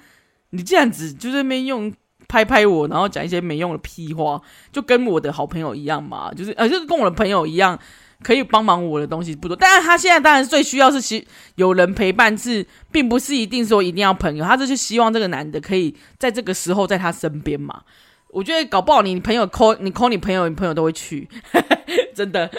[0.49, 1.93] 你这样子就在那边用
[2.27, 7.77] 拍拍我，然后讲一些没用的屁话，就跟我的好朋友一样嘛，就是呃就是跟我的朋友一样。
[8.23, 17.81] 可以帮忙我的东西不多，但是他现在当然最需要是希有人陪伴，是并不是一定说一定要朋友，他就是希望这个男的可以在这个时候在他身边嘛。
[18.29, 21.27] 我觉得搞不好你朋友 call 你 call 你朋友，你朋友都会去，
[22.15, 22.49] 真的。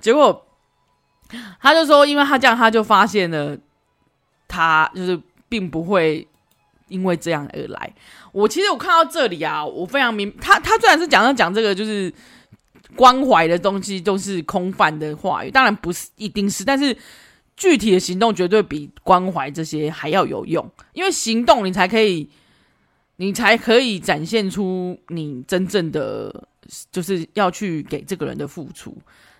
[0.00, 0.44] 结果
[1.60, 3.56] 他就说，因为他这样，他就发现了
[4.48, 6.26] 他就是并不会
[6.88, 7.94] 因为这样而来。
[8.32, 12.12] 我其实我看到这里啊，我非常明他他虽然是讲要讲这个就是。
[12.96, 16.96] 关怀的东西都是空泛的话语，当然不是一定是，但是
[17.56, 22.28] 具体的行动绝对比关怀这些还要有用，因为行动你才可以，
[23.16, 26.48] 你才可以展现出你真正的
[26.90, 28.96] 就是要去给这个人的付出，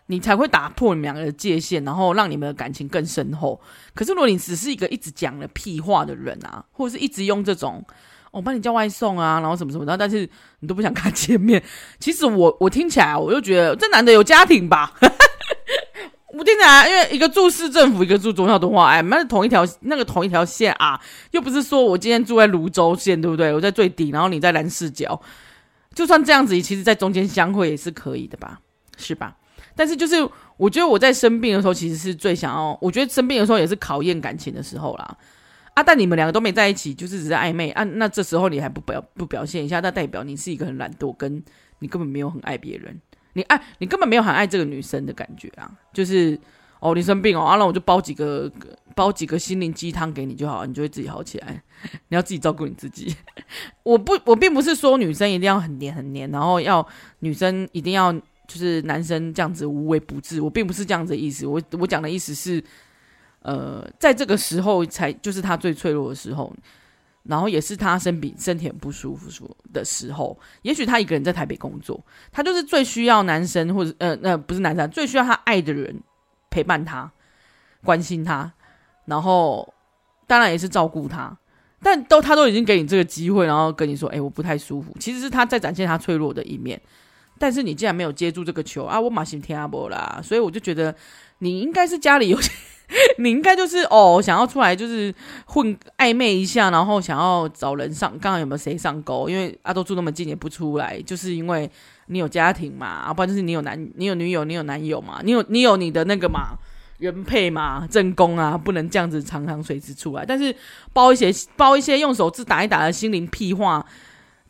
[0.06, 3.60] 你才会打破你们两个的界限，然后让你们的感情更深厚。
[3.94, 7.84] 可是如果你只是一个一直讲了屁话的人啊，或者是一直用这种。
[8.34, 10.28] 我帮你叫外送啊，然后什么什么的，但是
[10.60, 11.62] 你都不想跟他见面。
[12.00, 14.92] 其实我我听起来，我就觉得这男的有家庭吧。
[16.36, 23.54] 我听起来，因为一个住市政府，一个住忠孝敦化，哎，那是同一条那个同一条线啊，又不是说我今天住在芦洲线，对不对？
[23.54, 25.20] 我在最底，然后你在南市角，
[25.94, 28.58] 就算这样子，其实在中间相会也是可以的吧，
[28.96, 29.36] 是吧？
[29.76, 35.16] 但是就是我觉得我在生病的时候，其实是最想要，我觉得生病的时候也是考验感情的时候啦。
[35.74, 35.82] 啊！
[35.82, 37.82] 但你们两个都没在一起，就是只是暧昧啊。
[37.82, 41.42] 那这时候你还不表不表现一下，那代表你是一个很懒惰，跟
[41.80, 43.00] 你根本没有很爱别人。
[43.32, 45.68] 你爱你根本没有很爱这个女生的感觉啊。
[45.92, 46.38] 就是
[46.78, 48.48] 哦，你生病哦，啊，那我就煲几个
[48.94, 51.60] 煲几个心灵鸡汤给你就好，你就会自己好起来。
[52.06, 53.12] 你要自己照顾你自己。
[53.82, 56.86] 我不，我并不是说女生一定要很黏很黏，然后要
[57.18, 60.40] 女生一定要就是男生这样子无微不至。
[60.40, 61.44] 我并不是这样子的意思。
[61.44, 62.62] 我我讲的意思是。
[63.44, 66.50] 呃，在这个时候才就是他最脆弱的时候，
[67.24, 69.30] 然后也是他身体身体很不舒服
[69.72, 70.38] 的时候。
[70.62, 72.02] 也许他一个人在台北工作，
[72.32, 75.94] 他就是最需要男生或者呃呃不是男生，最需要他爱的人
[76.50, 77.12] 陪伴他、
[77.84, 78.50] 关心他，
[79.04, 79.72] 然后
[80.26, 81.36] 当然也是照顾他。
[81.82, 86.80] 但都他都已经给你这个机会，然后跟你说：“哎，我不太舒服。”其实是他在展现他脆弱的一面。
[87.38, 88.98] 但是你竟然没有接住这个球啊！
[88.98, 90.94] 我马上听阿波啦，所以我就觉得
[91.40, 92.38] 你应该是家里有。
[93.18, 95.12] 你应该就是哦，想要出来就是
[95.46, 99.28] 混暧昧一下，然后想要找人上，刚刚有没有谁上钩？
[99.28, 101.68] 因为阿都住那么近也不出来，就是因为
[102.06, 106.58] 你有家庭嘛，啊，不然就是你有男，你有女友，你有男友嘛，你有你有你的那个嘛
[106.98, 110.24] 原配嘛正宫啊，不能这样子常常随时出来。
[110.24, 110.54] 但是
[110.92, 113.84] 包一些包一些用手指打一打的心灵屁话，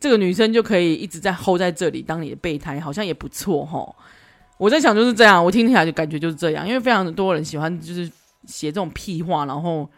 [0.01, 3.95] 这个女生就可以一直在 hold 在这里当你的备胎，好像也不错吼。
[4.59, 8.11] 我在想就是这样，我听起来就感觉就是这样，因为非常的多人喜欢就是。
[8.47, 9.89] 写这种屁话，然后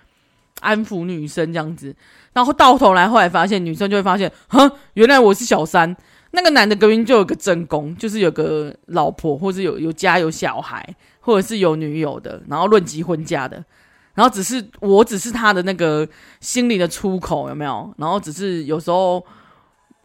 [0.60, 1.94] 安抚女生这样子，
[2.32, 5.96] 然后到头来后来发现，女生就会发现，哼，原来我是小三。
[6.32, 10.86] 那个男的隔壁就有个正宫，就是有个老婆，或是有有家有小孩，
[11.20, 13.64] 或者是有女友的，然后论及婚嫁的，
[14.12, 16.06] 然后只是我只是他的那个
[16.40, 17.94] 心灵的出口，有没有？
[17.96, 19.24] 然后只是有时候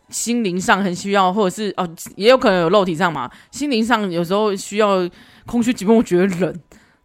[0.07, 5.09] 心灵上很需要，或者是哦，也有可能有肉体上嘛，心灵上有时候需要
[5.45, 6.61] 空虚寂寞，我觉得冷。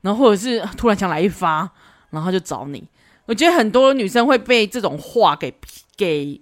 [0.07, 1.69] 然后或者是突然想来一发，
[2.11, 2.89] 然后就找你。
[3.27, 5.53] 我觉得很多女生会被这种话给
[5.97, 6.41] 给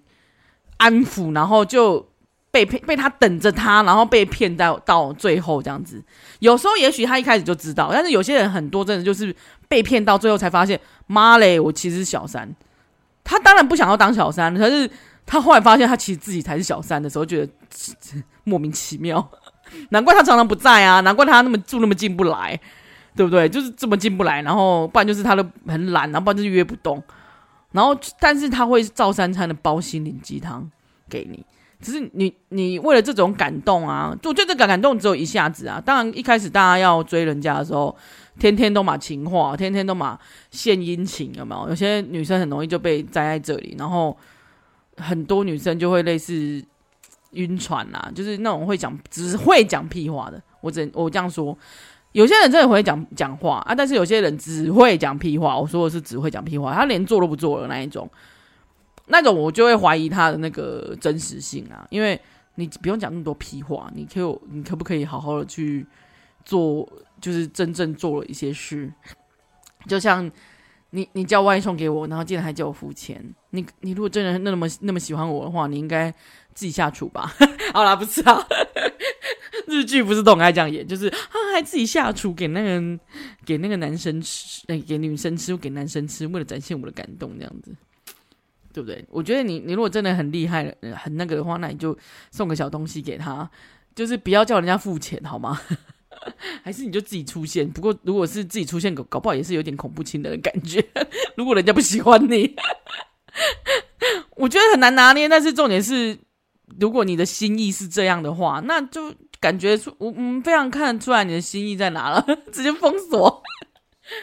[0.76, 2.06] 安抚，然后就
[2.50, 6.04] 被骗，被他等着他，然后被骗到到最后这样子。
[6.40, 9.34] 有时候也许他一开始就知道，但是有些人很多真的就是
[9.66, 12.54] 被骗到最后才发现，妈嘞，我其实是小三。
[13.24, 14.90] 他当然不想要当小三，可是
[15.24, 17.52] 他后来发现他其实自己才是小三的时候，觉得
[18.44, 19.26] 莫名其妙。
[19.88, 22.60] 难怪他常常不在啊，难怪他那么住那么进不来，
[23.16, 23.48] 对不对？
[23.48, 27.02] 就是这么进不来，然后不然就是他都很懒，然后不然就是约不动，
[27.72, 30.70] 然后但是他会照三餐的包心灵鸡汤
[31.08, 31.44] 给你。
[31.80, 35.78] 只是你你为了这种感动啊，我觉得这个感动只有一下子啊。
[35.84, 37.94] 当然一开始大家要追人家的时候，
[38.38, 40.18] 天天都嘛情话，天天都嘛
[40.50, 41.68] 献殷勤，有没有？
[41.68, 44.16] 有些女生很容易就被栽在这里，然后
[44.96, 46.64] 很多女生就会类似
[47.32, 50.42] 晕船啊，就是那种会讲只会讲屁话的。
[50.62, 51.54] 我只我这样说，
[52.14, 55.58] 有些人真的会讲讲话啊，但是有些人只会讲屁话。
[55.58, 58.08] 我说的是只会讲屁话，他连做都不做的那一种。
[59.06, 62.18] 那种我就会怀疑他的那个真实性啊，因为
[62.54, 65.84] 你不用讲那么多屁话，你可以，你可不可以好好的去
[66.44, 66.88] 做，
[67.20, 68.90] 就是真正做了一些事，
[69.88, 70.30] 就像
[70.90, 76.10] 你你叫外送给我，然后竟然还叫我付钱，你你如果真的那么那么喜欢我的话，你应该
[76.54, 77.34] 自己下厨吧？
[77.74, 78.38] 好啦，不是啊，
[79.66, 82.98] 日剧不是都爱这样演，就是他还自己下厨给那个
[83.44, 87.74] 给那个男生吃，给女生吃，给男生吃，为了展现我的感动，这样子。
[88.72, 89.04] 对不对？
[89.08, 90.64] 我觉得你你如果真的很厉害，
[90.96, 91.96] 很那个的话，那你就
[92.32, 93.48] 送个小东西给他，
[93.94, 95.60] 就是不要叫人家付钱，好吗？
[96.60, 97.70] 还是你就自己出现？
[97.70, 100.84] 不过如果是自己出现，搞搞不好也是有点恐怖情人的感觉。
[101.36, 102.56] 如果人家不喜欢你，
[104.34, 105.28] 我觉得很难拿捏。
[105.28, 106.18] 但是重点是，
[106.80, 109.14] 如果你的心意是这样的话，那就
[109.44, 113.42] 感觉出我嗯非常看得出来你的心意在哪了， 直接封锁。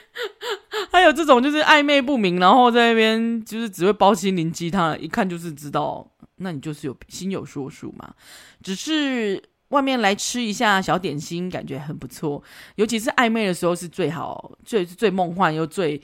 [0.91, 8.15] 还有这种就是暧昧不明，然后在那边就是只会包心灵鸡汤，一看就是知道，那你就是有心有说数嘛。
[8.63, 12.41] 只是外面来吃一下小点心，感觉很不错。
[12.77, 16.01] 尤其是暧昧的时候是最好，最最梦幻又最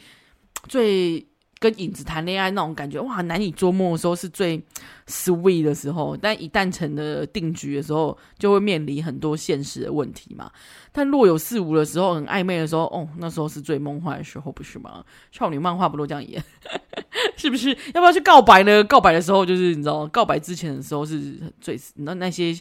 [0.68, 1.26] 最。
[1.60, 4.62] 跟影子谈恋爱那种感觉，哇，难以捉摸的时候是最
[5.08, 10.52] sweet 的时候，但一旦成了定局的时候，就会面临很多现实的问题嘛。
[10.92, 15.04] 但若有似无的时候，很暧昧的时候，哦，那时候是最梦幻的时候，不是吗？
[15.32, 16.44] 少女漫画不都这样演？
[17.38, 17.70] 是不是？
[17.94, 18.84] 要不要去告白呢？
[18.84, 22.56] 告白的时候，就是你知道，告白之前的时候是最那那些。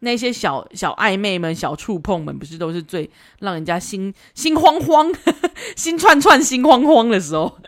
[0.00, 5.12] 那些小小暧昧们、小触碰们，不是都是最让人家心心慌慌、
[5.76, 7.58] 心串串、心慌慌的时候？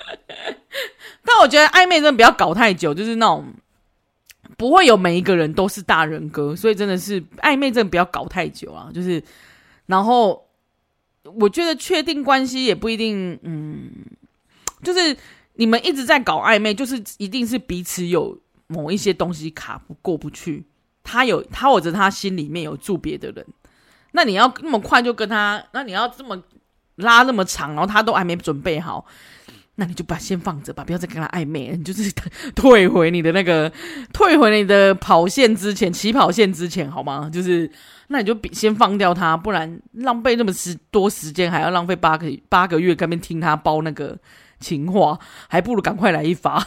[1.25, 3.53] 但我觉得暧昧真的不要搞太久，就是那种
[4.57, 8.91] 不会有每一个人都是大人哥，所以真的是暧昧真的不要搞太久啊。
[8.95, 9.23] 就是，
[9.87, 10.47] 然后
[11.25, 13.91] 我觉得确定关系也不一定，嗯，
[14.83, 15.17] 就是
[15.55, 20.65] 你们一直在搞暧昧，就是一定是彼此有某一些东西卡不过不去。
[21.03, 23.47] 他有他或者他心里面有住别的人，
[24.13, 26.41] 那你要那么快就跟他，那你要这么
[26.97, 29.05] 拉那么长，然后他都还没准备好，
[29.77, 32.13] 那你就把先放着吧，不要再跟他暧昧了，你就是
[32.55, 33.73] 退回你的那个，
[34.13, 37.31] 退回你的跑线之前，起跑线之前，好吗？
[37.33, 37.71] 就是
[38.09, 44.19] 那你就先放掉他，不然浪费那么时多时间，还要浪费八个八个月，跟边听他包那个。
[44.61, 46.63] 情话还不如赶快来一发，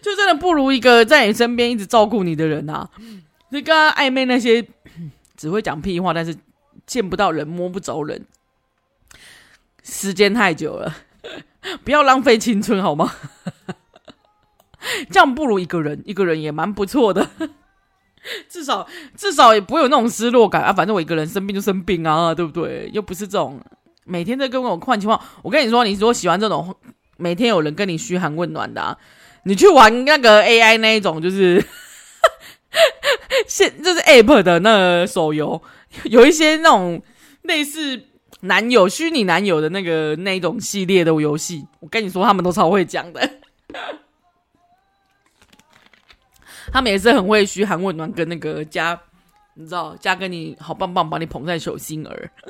[0.00, 2.88] 就真的不如一个在你身边一直照顾你的人啊！
[3.50, 4.66] 你跟他暧昧那些
[5.36, 6.36] 只会讲屁话，但是
[6.86, 8.26] 见不到人摸不着人，
[9.82, 10.94] 时间太久了，
[11.84, 13.12] 不要浪费青春好吗？
[15.10, 17.30] 这样不如一个人，一个人也蛮不错的，
[18.48, 18.86] 至少
[19.16, 20.72] 至少也不会有那种失落感啊！
[20.72, 22.90] 反正我一个人生病就生病啊，对不对？
[22.92, 23.60] 又不是这种。
[24.06, 26.76] 每天在跟我换情况，我跟你说，你如果喜欢这种
[27.16, 28.98] 每天有人跟你嘘寒问暖的，啊，
[29.44, 31.64] 你去玩那个 AI 那一种，就是
[33.46, 35.60] 现就是 App 的那个手游，
[36.04, 37.00] 有一些那种
[37.42, 38.02] 类似
[38.40, 43.30] 男友虚拟男友的那个那一种系列的游戏，我跟你说，他们都超会讲的，
[46.72, 48.98] 他们也是很会嘘寒问暖，跟那个加，
[49.54, 52.30] 你知道加跟你好棒棒，把你捧在手心儿。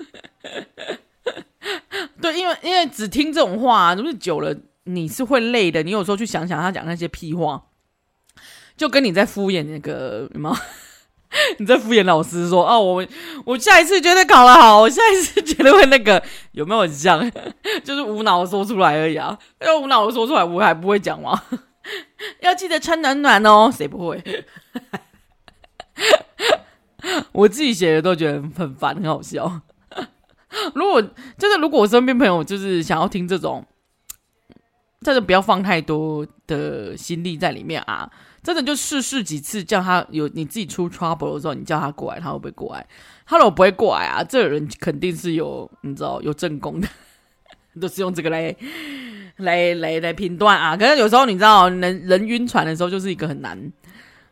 [2.21, 5.83] 对，因为因为只听这种话，就是久了你是会累的。
[5.83, 7.63] 你有时候去想想他讲那些屁话，
[8.77, 10.57] 就跟你在敷衍那个什么，
[11.59, 13.07] 你在敷衍老师说哦，我
[13.45, 16.23] 我下一次觉得考得好，我下一次绝对会那个，
[16.53, 17.31] 有没有很像？
[17.83, 19.39] 就是无脑说出来而已啊。
[19.61, 21.43] 要无脑说出来，我还不会讲吗？
[22.41, 24.23] 要记得穿暖暖哦，谁不会？
[27.33, 29.61] 我自己写的都觉得很烦，很好笑。
[30.75, 33.65] 如果就是如果我身边朋友就是想要听这种，
[35.05, 38.11] 真的不要放太多的心力在里面啊！
[38.43, 42.87] 真的就试试几次，叫他有你自己出 trouble 的时候，你叫他过来，他会不会过来？
[43.27, 46.89] 他如果不会过来啊，这个人肯定是有你知道有正宫的，
[47.81, 48.55] 都是用这个来
[49.37, 50.77] 来来来评断啊。
[50.77, 53.73] 可是有时候你知道人人晕船的时候，就是一个很难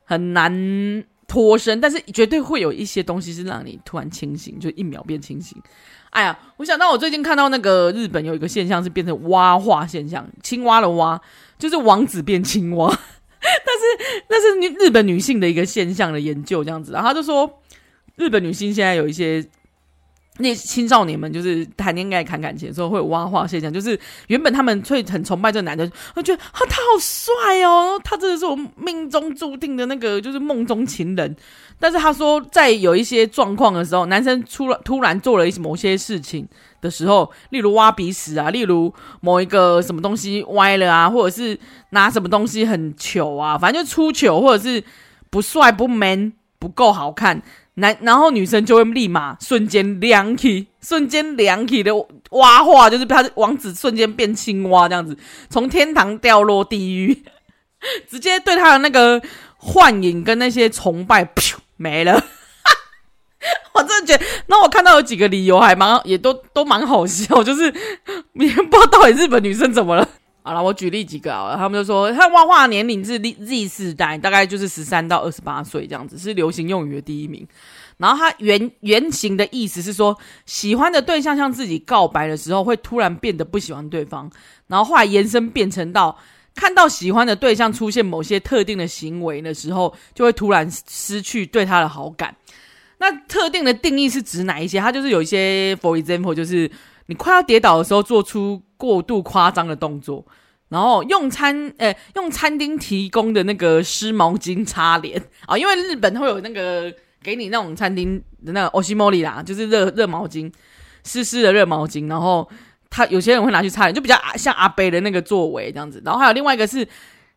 [0.04, 5.60] 很难脱身，但是绝对会有一些东西是让你突然清醒，就一秒变清醒。
[6.12, 11.20] 哎呀，我想到我最近看到那个日本有一个现象是变成蛙化现象，青蛙的蛙
[11.58, 12.86] 就是王子变青蛙，
[13.40, 17.60] 但是那是日本女性的一个现象的研究这样子，然后他就说
[18.16, 19.44] 日本女性现在有一些。
[20.38, 23.96] 那青少年们就是谈恋爱、谈感情的时候会有蛙化现象，就是
[24.28, 31.36] 原本他们会很崇拜这个男的，我觉得啊他好帅哦，他真的是我命中注定的那个就是梦中情人。
[31.83, 36.47] 但是他说，在有一些状况的时候，男生出了突然做了一些某些事情
[36.80, 41.59] 的时候，例如挖鼻屎啊，例如某一个什么东西歪了啊，或者是
[41.91, 44.85] 拿什么东西很糗啊， 反正就出糗，或者是
[45.28, 47.43] 不帅不 man 不够好看。
[47.74, 51.91] 男，然后女生就会立马瞬间凉起，瞬间凉起的
[52.30, 55.16] 蛙化，就是他王子瞬间变青蛙这样子，
[55.49, 57.24] 从天堂掉落地狱，
[58.09, 59.20] 直接对他的那个
[59.57, 62.12] 幻影跟那些崇拜，噗 没了。
[63.74, 70.09] 我真的觉得，那我看到有几个理由还蛮，也都都蛮好笑， 就是也不知道到底日本女生怎么了。
[70.45, 77.47] 好了，我举例几个啊，他们就说他蛙化年龄是 Z 世代，大概就是十三到二十八岁这样子，是流行用语的第一名。
[77.97, 84.28] 然后他原原型的意思是说，喜欢的对象向自己告白的时候，会突然变得不喜欢对方，
[84.66, 86.18] 然后后来延伸变成到
[86.55, 92.34] 看到喜欢的对象出现某些特定的行为的时候，就会突然失去对他的好感。
[92.98, 94.78] 那特定的定义是指哪一些？
[94.80, 96.70] 他就是有一些，for example，就是
[97.07, 98.62] 你快要跌倒的时候做出。
[98.82, 100.26] 过度夸张的动作，
[100.68, 106.92] 然后用餐，呃，用餐厅提供的那个湿毛巾擦脸啊，因为日本会有那个
[107.22, 110.53] 给你那种餐厅的那个欧西莫里啦，就是热热毛巾，
[111.05, 112.50] 湿湿的热毛巾，然后
[112.93, 116.03] 他有些人会拿去擦脸，就比较像阿伯的那个作为这样子。
[116.05, 116.86] 然后还有另外一个是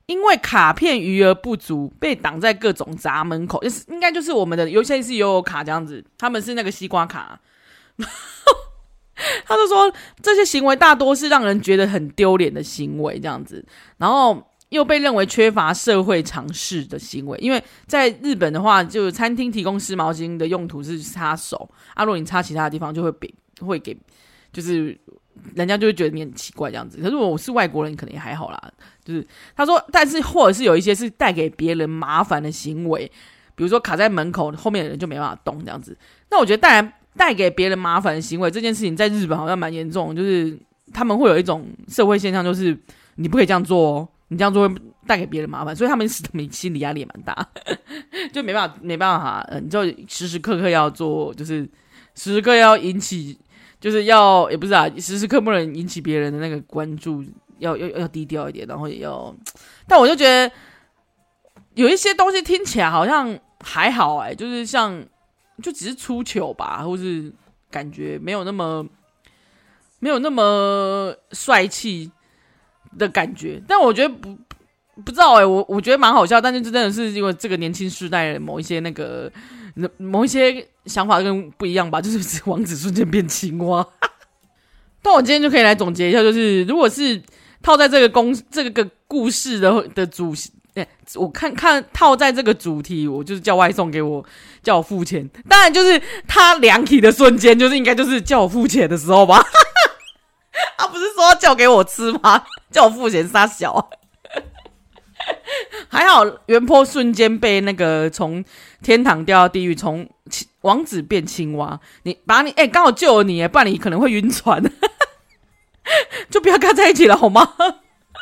[0.05, 7.39] 因为卡片余额不足，被挡在各种闸门口，就是应该就是我们的有些是悠游卡这样子，他们是那个西瓜卡。
[9.45, 9.89] 他就说，
[10.21, 13.65] 这些行为大多是让人觉得很丢脸的行为，这样子，
[13.97, 17.37] 然后又被认为缺乏社会常识的行为。
[17.39, 23.97] 因为在日本的话，就餐厅提供湿毛巾的用途是擦手，啊，如果你擦其他的地方，就会给会给，
[24.51, 24.99] 就是
[25.55, 26.97] 人家就会觉得你很奇怪这样子。
[27.01, 28.71] 可是我是外国人，可能也还好啦。
[29.03, 29.25] 就是
[29.55, 33.11] 他说，但是或者是有一些是带给别人麻烦的行为，
[33.55, 35.97] 比如说卡在门口，后面的人就没办法动这样子。
[36.29, 36.93] 那我觉得带来。
[37.17, 40.53] 带给别人麻烦的行为这件事情，在日本好像蛮严重，就是
[40.91, 42.77] 他们会有一种社会现象，就是
[43.15, 44.75] 你不可以这样做哦，你这样做会
[45.07, 47.47] 带给别人麻烦，所以他们心理 压力也蛮大，
[48.33, 51.61] 就没办法没办法，嗯，就时时刻刻要做，就是
[52.15, 53.39] 时时刻要引起，
[53.79, 57.23] 就是要也不是啊，时时刻不能引起别人的那个关注，
[57.59, 59.35] 要要要低调一点，然后也要，
[59.87, 60.51] 但我就觉得
[61.73, 65.05] 有一些东西听起来好像还好哎，就是像。
[65.63, 67.31] 就只是出糗吧，或是
[67.71, 68.85] 感觉没有那么
[69.99, 72.11] 没有那么帅气
[72.97, 74.37] 的感觉，但我觉得不
[75.05, 79.31] 不知道哎、我我觉得蛮好笑，但是真的是因为这个年轻时代的某一些那个
[79.97, 83.85] 某一些想法跟不一样吧， 就是王子瞬间变青蛙。
[85.01, 87.21] 但我今天就可以来总结一下，就是如果是
[87.61, 90.33] 套在这个公这个故事的的主。
[90.75, 94.21] 欸、我看看套在这个主题，我就是叫外送给我，
[94.61, 95.25] 叫我付钱。
[95.47, 99.41] 当然，就是他量体的瞬间，就是应该就是叫我付钱的时候吧。
[100.77, 102.43] 他不是说要叫给我吃吗？
[102.69, 103.89] 叫我付钱杀小。
[105.95, 108.43] 还好，原坡瞬间被那个从
[108.83, 110.05] 天堂掉到地狱，从
[110.59, 111.79] 王子变青蛙。
[112.03, 114.61] 你把你哎，刚、好救了你，不然你可能会晕船。
[116.29, 117.47] 就不要跟他在一起了，好吗？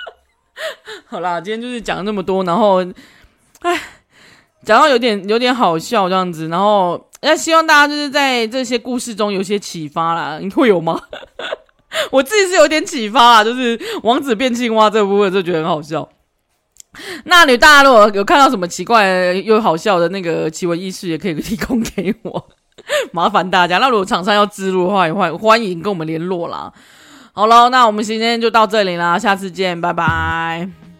[1.09, 2.85] 好啦，今天就是讲了那么多，然后，
[3.61, 3.81] 哎，
[4.63, 11.01] 讲到有点有点好笑这样子，然后，那希望大家就是在这些故事中有些启发啦，你会有吗？
[12.11, 16.07] 我自己是有点启发啦，就是王子变青蛙这部分就觉得很好笑。
[17.25, 22.47] 那你大家如果有看到什么奇怪又好笑的那个奇闻异事，也可以提供给我，
[23.11, 23.77] 麻烦大家。
[23.79, 26.71] 那如果厂商要自入的话，也欢欢迎跟我们联络啦。
[27.33, 30.92] 好了，那我们今天就到这里啦，下次见，拜拜。